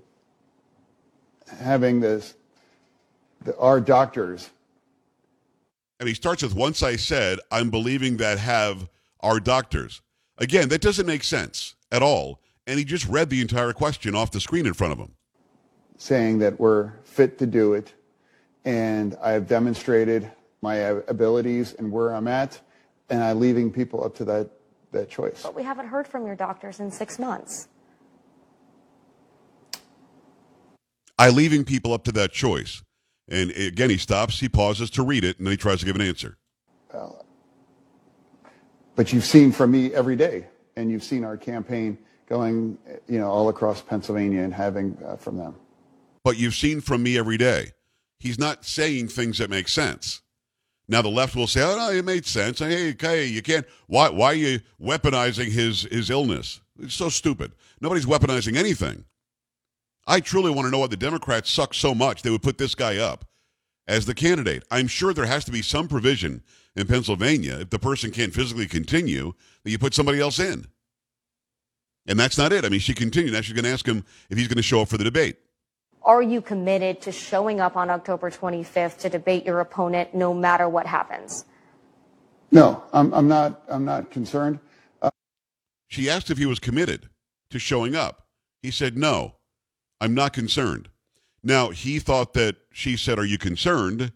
having 1.59 1.99
this, 1.99 2.35
the, 3.43 3.57
our 3.57 3.81
doctors. 3.81 4.49
And 5.99 6.07
he 6.07 6.15
starts 6.15 6.43
with, 6.43 6.55
once 6.55 6.83
I 6.83 6.95
said, 6.95 7.39
I'm 7.51 7.69
believing 7.69 8.17
that 8.17 8.39
have 8.39 8.89
our 9.21 9.39
doctors. 9.39 10.01
Again, 10.37 10.69
that 10.69 10.81
doesn't 10.81 11.05
make 11.05 11.23
sense 11.23 11.75
at 11.91 12.01
all. 12.01 12.39
And 12.65 12.77
he 12.79 12.85
just 12.85 13.07
read 13.07 13.29
the 13.29 13.41
entire 13.41 13.73
question 13.73 14.15
off 14.15 14.31
the 14.31 14.39
screen 14.39 14.65
in 14.65 14.73
front 14.73 14.93
of 14.93 14.99
him. 14.99 15.13
Saying 15.97 16.39
that 16.39 16.59
we're 16.59 16.93
fit 17.03 17.37
to 17.39 17.45
do 17.45 17.73
it 17.73 17.93
and 18.65 19.17
I 19.21 19.31
have 19.31 19.47
demonstrated 19.47 20.29
my 20.61 20.75
abilities 20.75 21.73
and 21.73 21.91
where 21.91 22.13
I'm 22.13 22.27
at, 22.27 22.59
and 23.09 23.23
I'm 23.23 23.39
leaving 23.39 23.71
people 23.71 24.03
up 24.03 24.15
to 24.17 24.25
that, 24.25 24.49
that 24.91 25.09
choice. 25.09 25.43
But 25.43 25.55
we 25.55 25.63
haven't 25.63 25.87
heard 25.87 26.07
from 26.07 26.25
your 26.25 26.35
doctors 26.35 26.79
in 26.79 26.91
six 26.91 27.17
months. 27.17 27.67
I 31.17 31.29
leaving 31.29 31.65
people 31.65 31.93
up 31.93 32.03
to 32.05 32.11
that 32.13 32.31
choice. 32.31 32.83
And 33.27 33.51
again, 33.51 33.89
he 33.89 33.97
stops, 33.97 34.39
he 34.39 34.49
pauses 34.49 34.89
to 34.91 35.03
read 35.03 35.23
it, 35.23 35.37
and 35.37 35.45
then 35.45 35.51
he 35.51 35.57
tries 35.57 35.79
to 35.79 35.85
give 35.85 35.95
an 35.95 36.01
answer. 36.01 36.37
Well, 36.93 37.25
but 38.95 39.13
you've 39.13 39.25
seen 39.25 39.51
from 39.51 39.71
me 39.71 39.93
every 39.93 40.15
day, 40.15 40.47
and 40.75 40.89
you've 40.89 41.03
seen 41.03 41.23
our 41.23 41.37
campaign 41.37 41.97
going, 42.27 42.77
you 43.07 43.19
know, 43.19 43.29
all 43.29 43.49
across 43.49 43.81
Pennsylvania 43.81 44.41
and 44.41 44.53
having 44.53 44.97
uh, 45.05 45.15
from 45.15 45.37
them. 45.37 45.55
But 46.23 46.37
you've 46.37 46.55
seen 46.55 46.81
from 46.81 47.03
me 47.03 47.17
every 47.17 47.37
day 47.37 47.71
he's 48.19 48.39
not 48.39 48.65
saying 48.65 49.07
things 49.07 49.37
that 49.37 49.49
make 49.49 49.67
sense. 49.67 50.21
Now 50.87 51.01
the 51.01 51.09
left 51.09 51.35
will 51.35 51.47
say, 51.47 51.61
"Oh 51.61 51.77
no, 51.77 51.91
it 51.91 52.03
made 52.03 52.25
sense." 52.25 52.59
Hey, 52.59 52.91
okay, 52.91 53.25
you 53.25 53.41
can't. 53.41 53.65
Why? 53.87 54.09
Why 54.09 54.27
are 54.27 54.33
you 54.33 54.59
weaponizing 54.81 55.51
his 55.51 55.83
his 55.83 56.09
illness? 56.09 56.61
It's 56.81 56.95
so 56.95 57.09
stupid. 57.09 57.51
Nobody's 57.79 58.05
weaponizing 58.05 58.55
anything. 58.55 59.05
I 60.07 60.19
truly 60.19 60.49
want 60.49 60.65
to 60.65 60.71
know 60.71 60.79
why 60.79 60.87
the 60.87 60.97
Democrats 60.97 61.51
suck 61.51 61.73
so 61.73 61.93
much 61.93 62.23
they 62.23 62.31
would 62.31 62.41
put 62.41 62.57
this 62.57 62.73
guy 62.73 62.97
up 62.97 63.25
as 63.87 64.05
the 64.05 64.15
candidate. 64.15 64.63
I'm 64.71 64.87
sure 64.87 65.13
there 65.13 65.25
has 65.25 65.45
to 65.45 65.51
be 65.51 65.61
some 65.61 65.87
provision 65.87 66.41
in 66.75 66.87
Pennsylvania 66.87 67.59
if 67.59 67.69
the 67.69 67.79
person 67.79 68.09
can't 68.09 68.33
physically 68.33 68.67
continue 68.67 69.33
that 69.63 69.69
you 69.69 69.77
put 69.77 69.93
somebody 69.93 70.19
else 70.19 70.39
in. 70.39 70.65
And 72.07 72.19
that's 72.19 72.37
not 72.39 72.51
it. 72.51 72.65
I 72.65 72.69
mean, 72.69 72.79
she 72.79 72.95
continued. 72.95 73.33
Now 73.33 73.41
she's 73.41 73.53
going 73.53 73.65
to 73.65 73.71
ask 73.71 73.85
him 73.85 74.03
if 74.31 74.37
he's 74.37 74.47
going 74.47 74.57
to 74.57 74.63
show 74.63 74.81
up 74.81 74.89
for 74.89 74.97
the 74.97 75.03
debate. 75.03 75.37
Are 76.03 76.21
you 76.21 76.41
committed 76.41 77.01
to 77.01 77.11
showing 77.11 77.59
up 77.59 77.75
on 77.75 77.89
October 77.89 78.31
25th 78.31 78.97
to 78.99 79.09
debate 79.09 79.45
your 79.45 79.59
opponent 79.59 80.15
no 80.15 80.33
matter 80.33 80.67
what 80.69 80.85
happens? 80.85 81.45
No, 82.51 82.83
I'm, 82.93 83.13
I'm 83.13 83.27
not. 83.27 83.61
I'm 83.67 83.85
not 83.85 84.09
concerned. 84.09 84.59
Uh- 85.01 85.11
she 85.87 86.09
asked 86.09 86.31
if 86.31 86.37
he 86.37 86.45
was 86.45 86.59
committed 86.59 87.09
to 87.51 87.59
showing 87.59 87.95
up. 87.95 88.27
He 88.61 88.71
said, 88.71 88.97
no, 88.97 89.35
I'm 90.01 90.13
not 90.13 90.33
concerned. 90.33 90.89
Now, 91.43 91.69
he 91.69 91.99
thought 91.99 92.33
that 92.33 92.57
she 92.71 92.97
said, 92.97 93.17
Are 93.17 93.25
you 93.25 93.37
concerned? 93.37 94.11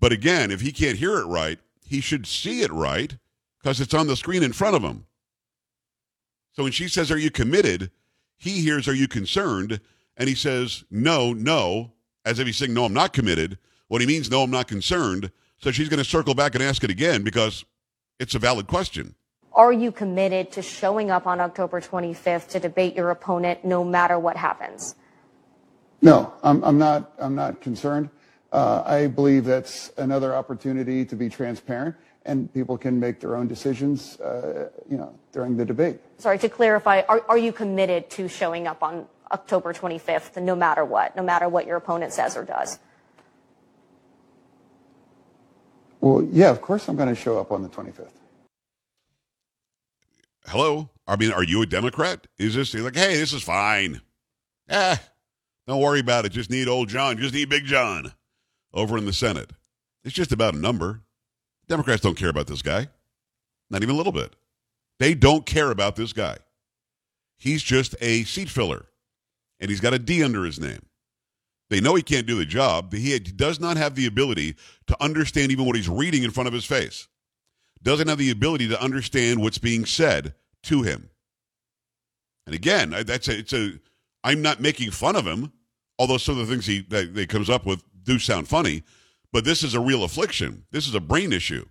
But 0.00 0.12
again, 0.12 0.50
if 0.50 0.60
he 0.60 0.72
can't 0.72 0.98
hear 0.98 1.18
it 1.18 1.24
right, 1.24 1.58
he 1.84 2.00
should 2.00 2.26
see 2.26 2.60
it 2.60 2.70
right 2.72 3.16
because 3.58 3.80
it's 3.80 3.94
on 3.94 4.06
the 4.06 4.16
screen 4.16 4.42
in 4.42 4.52
front 4.52 4.76
of 4.76 4.82
him. 4.82 5.06
So 6.52 6.64
when 6.64 6.72
she 6.72 6.88
says, 6.88 7.10
Are 7.10 7.18
you 7.18 7.30
committed? 7.30 7.90
He 8.36 8.60
hears, 8.60 8.86
Are 8.88 8.94
you 8.94 9.08
concerned? 9.08 9.80
And 10.18 10.28
he 10.28 10.34
says, 10.34 10.84
no, 10.90 11.32
no, 11.32 11.92
as 12.24 12.38
if 12.38 12.46
he's 12.46 12.56
saying, 12.56 12.74
no, 12.74 12.84
I'm 12.84 12.92
not 12.92 13.12
committed. 13.12 13.56
What 13.86 14.00
he 14.00 14.06
means, 14.06 14.30
no, 14.30 14.42
I'm 14.42 14.50
not 14.50 14.68
concerned. 14.68 15.30
So 15.58 15.70
she's 15.70 15.88
going 15.88 15.98
to 15.98 16.04
circle 16.04 16.34
back 16.34 16.54
and 16.54 16.62
ask 16.62 16.84
it 16.84 16.90
again 16.90 17.22
because 17.22 17.64
it's 18.18 18.34
a 18.34 18.38
valid 18.38 18.66
question. 18.66 19.14
Are 19.52 19.72
you 19.72 19.90
committed 19.90 20.52
to 20.52 20.62
showing 20.62 21.10
up 21.10 21.26
on 21.26 21.40
October 21.40 21.80
25th 21.80 22.48
to 22.48 22.60
debate 22.60 22.94
your 22.94 23.10
opponent 23.10 23.64
no 23.64 23.82
matter 23.82 24.18
what 24.18 24.36
happens? 24.36 24.94
No, 26.00 26.32
I'm, 26.44 26.62
I'm 26.62 26.78
not. 26.78 27.12
I'm 27.18 27.34
not 27.34 27.60
concerned. 27.60 28.08
Uh, 28.52 28.84
I 28.86 29.08
believe 29.08 29.44
that's 29.44 29.90
another 29.96 30.32
opportunity 30.32 31.04
to 31.04 31.16
be 31.16 31.28
transparent, 31.28 31.96
and 32.24 32.52
people 32.54 32.78
can 32.78 33.00
make 33.00 33.18
their 33.18 33.34
own 33.34 33.48
decisions, 33.48 34.18
uh, 34.20 34.70
you 34.88 34.96
know, 34.96 35.12
during 35.32 35.56
the 35.56 35.64
debate. 35.64 35.98
Sorry 36.18 36.38
to 36.38 36.48
clarify. 36.48 37.02
Are, 37.08 37.24
are 37.28 37.36
you 37.36 37.52
committed 37.52 38.10
to 38.10 38.28
showing 38.28 38.68
up 38.68 38.82
on 38.82 39.06
October 39.32 39.72
25th, 39.72 40.40
no 40.42 40.54
matter 40.54 40.84
what, 40.84 41.16
no 41.16 41.22
matter 41.22 41.48
what 41.48 41.66
your 41.66 41.76
opponent 41.76 42.12
says 42.12 42.36
or 42.36 42.44
does? 42.44 42.78
Well, 46.00 46.26
yeah, 46.30 46.50
of 46.50 46.62
course 46.62 46.88
I'm 46.88 46.96
going 46.96 47.08
to 47.08 47.14
show 47.14 47.38
up 47.38 47.50
on 47.52 47.62
the 47.62 47.68
25th. 47.68 48.10
Hello? 50.46 50.90
I 51.06 51.16
mean, 51.16 51.32
are 51.32 51.42
you 51.42 51.62
a 51.62 51.66
Democrat? 51.66 52.26
Is 52.38 52.54
this 52.54 52.72
like, 52.74 52.94
hey, 52.94 53.16
this 53.16 53.32
is 53.32 53.42
fine? 53.42 54.00
Eh, 54.68 54.96
don't 55.66 55.80
worry 55.80 56.00
about 56.00 56.24
it. 56.24 56.32
Just 56.32 56.50
need 56.50 56.68
old 56.68 56.88
John. 56.88 57.18
Just 57.18 57.34
need 57.34 57.48
Big 57.48 57.64
John 57.64 58.12
over 58.72 58.96
in 58.96 59.06
the 59.06 59.12
Senate. 59.12 59.50
It's 60.04 60.14
just 60.14 60.32
about 60.32 60.54
a 60.54 60.58
number. 60.58 61.02
Democrats 61.66 62.02
don't 62.02 62.16
care 62.16 62.30
about 62.30 62.46
this 62.46 62.62
guy. 62.62 62.88
Not 63.70 63.82
even 63.82 63.94
a 63.94 63.98
little 63.98 64.12
bit. 64.12 64.36
They 64.98 65.14
don't 65.14 65.44
care 65.44 65.70
about 65.70 65.96
this 65.96 66.12
guy. 66.12 66.38
He's 67.36 67.62
just 67.62 67.94
a 68.00 68.24
seat 68.24 68.48
filler 68.48 68.86
and 69.60 69.70
he's 69.70 69.80
got 69.80 69.94
a 69.94 69.98
D 69.98 70.22
under 70.22 70.44
his 70.44 70.60
name. 70.60 70.80
They 71.70 71.80
know 71.80 71.94
he 71.94 72.02
can't 72.02 72.26
do 72.26 72.36
the 72.36 72.46
job. 72.46 72.90
But 72.90 73.00
he 73.00 73.18
does 73.18 73.60
not 73.60 73.76
have 73.76 73.94
the 73.94 74.06
ability 74.06 74.56
to 74.86 75.02
understand 75.02 75.52
even 75.52 75.66
what 75.66 75.76
he's 75.76 75.88
reading 75.88 76.22
in 76.22 76.30
front 76.30 76.46
of 76.46 76.52
his 76.52 76.64
face. 76.64 77.08
Doesn't 77.82 78.08
have 78.08 78.18
the 78.18 78.30
ability 78.30 78.68
to 78.68 78.82
understand 78.82 79.40
what's 79.40 79.58
being 79.58 79.84
said 79.84 80.34
to 80.64 80.82
him. 80.82 81.10
And 82.46 82.54
again, 82.54 82.94
that's 83.06 83.28
a, 83.28 83.38
it's 83.38 83.52
a. 83.52 83.78
I'm 84.24 84.42
not 84.42 84.60
making 84.60 84.90
fun 84.90 85.14
of 85.14 85.26
him, 85.26 85.52
although 85.98 86.16
some 86.16 86.38
of 86.38 86.46
the 86.46 86.52
things 86.52 86.66
he 86.66 86.80
that, 86.88 87.14
that 87.14 87.28
comes 87.28 87.48
up 87.48 87.66
with 87.66 87.84
do 88.02 88.18
sound 88.18 88.48
funny. 88.48 88.82
But 89.32 89.44
this 89.44 89.62
is 89.62 89.74
a 89.74 89.80
real 89.80 90.02
affliction. 90.02 90.64
This 90.72 90.88
is 90.88 90.94
a 90.94 91.00
brain 91.00 91.32
issue, 91.32 91.66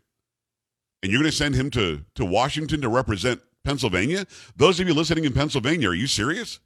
and 1.02 1.12
you're 1.12 1.22
going 1.22 1.32
to 1.32 1.36
send 1.36 1.56
him 1.56 1.72
to 1.72 2.06
to 2.16 2.24
Washington 2.24 2.80
to 2.82 2.90
represent 2.90 3.42
Pennsylvania. 3.66 4.28
Those 4.56 4.80
of 4.80 4.88
you 4.88 4.94
listening 4.94 5.26
in 5.26 5.34
Pennsylvania, 5.34 5.90
are 5.90 5.96
you 5.96 6.08
serious? 6.08 6.60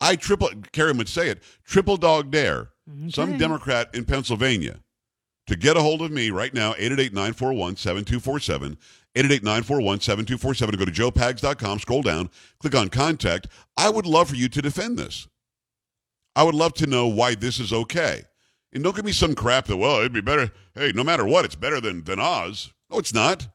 I 0.00 0.16
triple, 0.16 0.50
Karen 0.72 0.96
would 0.98 1.08
say 1.08 1.28
it, 1.28 1.42
triple 1.64 1.96
dog 1.96 2.30
dare 2.30 2.70
mm-hmm. 2.88 3.04
okay. 3.04 3.10
some 3.10 3.38
Democrat 3.38 3.94
in 3.94 4.04
Pennsylvania 4.04 4.80
to 5.46 5.56
get 5.56 5.76
a 5.76 5.82
hold 5.82 6.00
of 6.02 6.10
me 6.10 6.30
right 6.30 6.54
now, 6.54 6.70
888 6.78 7.12
941 7.12 7.76
7247. 7.76 8.78
888 9.16 9.42
941 9.42 10.00
7247. 10.00 10.78
Go 10.78 10.84
to 10.84 10.92
joepags.com, 10.92 11.78
scroll 11.80 12.02
down, 12.02 12.30
click 12.60 12.76
on 12.76 12.88
contact. 12.88 13.48
I 13.76 13.90
would 13.90 14.06
love 14.06 14.28
for 14.28 14.36
you 14.36 14.48
to 14.48 14.62
defend 14.62 14.98
this. 14.98 15.26
I 16.36 16.44
would 16.44 16.54
love 16.54 16.74
to 16.74 16.86
know 16.86 17.08
why 17.08 17.34
this 17.34 17.58
is 17.58 17.72
okay. 17.72 18.22
And 18.72 18.84
don't 18.84 18.94
give 18.94 19.04
me 19.04 19.10
some 19.10 19.34
crap 19.34 19.66
that, 19.66 19.76
well, 19.76 19.98
it'd 19.98 20.12
be 20.12 20.20
better. 20.20 20.52
Hey, 20.74 20.92
no 20.94 21.02
matter 21.02 21.26
what, 21.26 21.44
it's 21.44 21.56
better 21.56 21.80
than, 21.80 22.04
than 22.04 22.20
Oz. 22.20 22.72
No, 22.88 22.98
it's 22.98 23.12
not. 23.12 23.48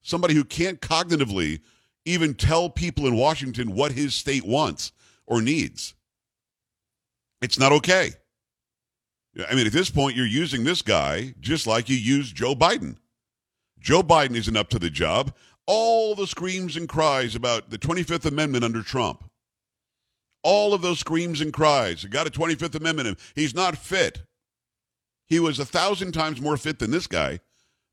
Somebody 0.00 0.32
who 0.32 0.44
can't 0.44 0.80
cognitively 0.80 1.60
even 2.06 2.32
tell 2.32 2.70
people 2.70 3.06
in 3.06 3.14
Washington 3.14 3.74
what 3.74 3.92
his 3.92 4.14
state 4.14 4.46
wants 4.46 4.92
or 5.26 5.42
needs. 5.42 5.94
It's 7.40 7.58
not 7.58 7.72
okay. 7.72 8.12
I 9.48 9.54
mean, 9.54 9.66
at 9.66 9.72
this 9.72 9.90
point, 9.90 10.16
you're 10.16 10.26
using 10.26 10.64
this 10.64 10.82
guy 10.82 11.34
just 11.40 11.66
like 11.66 11.88
you 11.88 11.96
used 11.96 12.36
Joe 12.36 12.54
Biden. 12.54 12.96
Joe 13.80 14.02
Biden 14.02 14.36
isn't 14.36 14.56
up 14.56 14.68
to 14.70 14.78
the 14.78 14.90
job. 14.90 15.34
All 15.66 16.14
the 16.14 16.26
screams 16.26 16.76
and 16.76 16.88
cries 16.88 17.34
about 17.34 17.70
the 17.70 17.78
25th 17.78 18.26
Amendment 18.26 18.64
under 18.64 18.82
Trump, 18.82 19.24
All 20.42 20.74
of 20.74 20.82
those 20.82 20.98
screams 20.98 21.40
and 21.40 21.52
cries. 21.52 22.04
Got 22.04 22.26
a 22.26 22.30
25th 22.30 22.74
Amendment. 22.74 23.18
He's 23.34 23.54
not 23.54 23.78
fit. 23.78 24.22
He 25.26 25.40
was 25.40 25.58
a 25.58 25.64
thousand 25.64 26.12
times 26.12 26.40
more 26.40 26.56
fit 26.56 26.78
than 26.78 26.90
this 26.90 27.06
guy, 27.06 27.40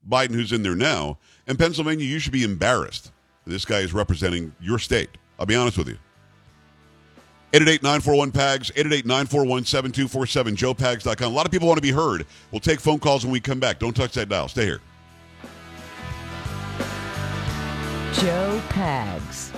Biden, 0.06 0.32
who's 0.32 0.52
in 0.52 0.62
there 0.62 0.74
now. 0.74 1.18
In 1.46 1.56
Pennsylvania, 1.56 2.04
you 2.04 2.18
should 2.18 2.32
be 2.32 2.44
embarrassed. 2.44 3.12
This 3.46 3.64
guy 3.64 3.78
is 3.78 3.94
representing 3.94 4.54
your 4.60 4.78
state. 4.78 5.10
I'll 5.38 5.46
be 5.46 5.56
honest 5.56 5.78
with 5.78 5.88
you. 5.88 5.96
888-941-PAGS, 7.52 8.70
888-941-7247, 8.72 10.56
joepags.com. 10.56 11.32
A 11.32 11.34
lot 11.34 11.46
of 11.46 11.52
people 11.52 11.66
want 11.66 11.78
to 11.78 11.82
be 11.82 11.90
heard. 11.90 12.26
We'll 12.50 12.60
take 12.60 12.80
phone 12.80 12.98
calls 12.98 13.24
when 13.24 13.32
we 13.32 13.40
come 13.40 13.58
back. 13.58 13.78
Don't 13.78 13.94
touch 13.94 14.12
that 14.14 14.28
dial. 14.28 14.48
Stay 14.48 14.64
here. 14.64 14.80
Joe 18.14 18.60
Pags. 18.68 19.49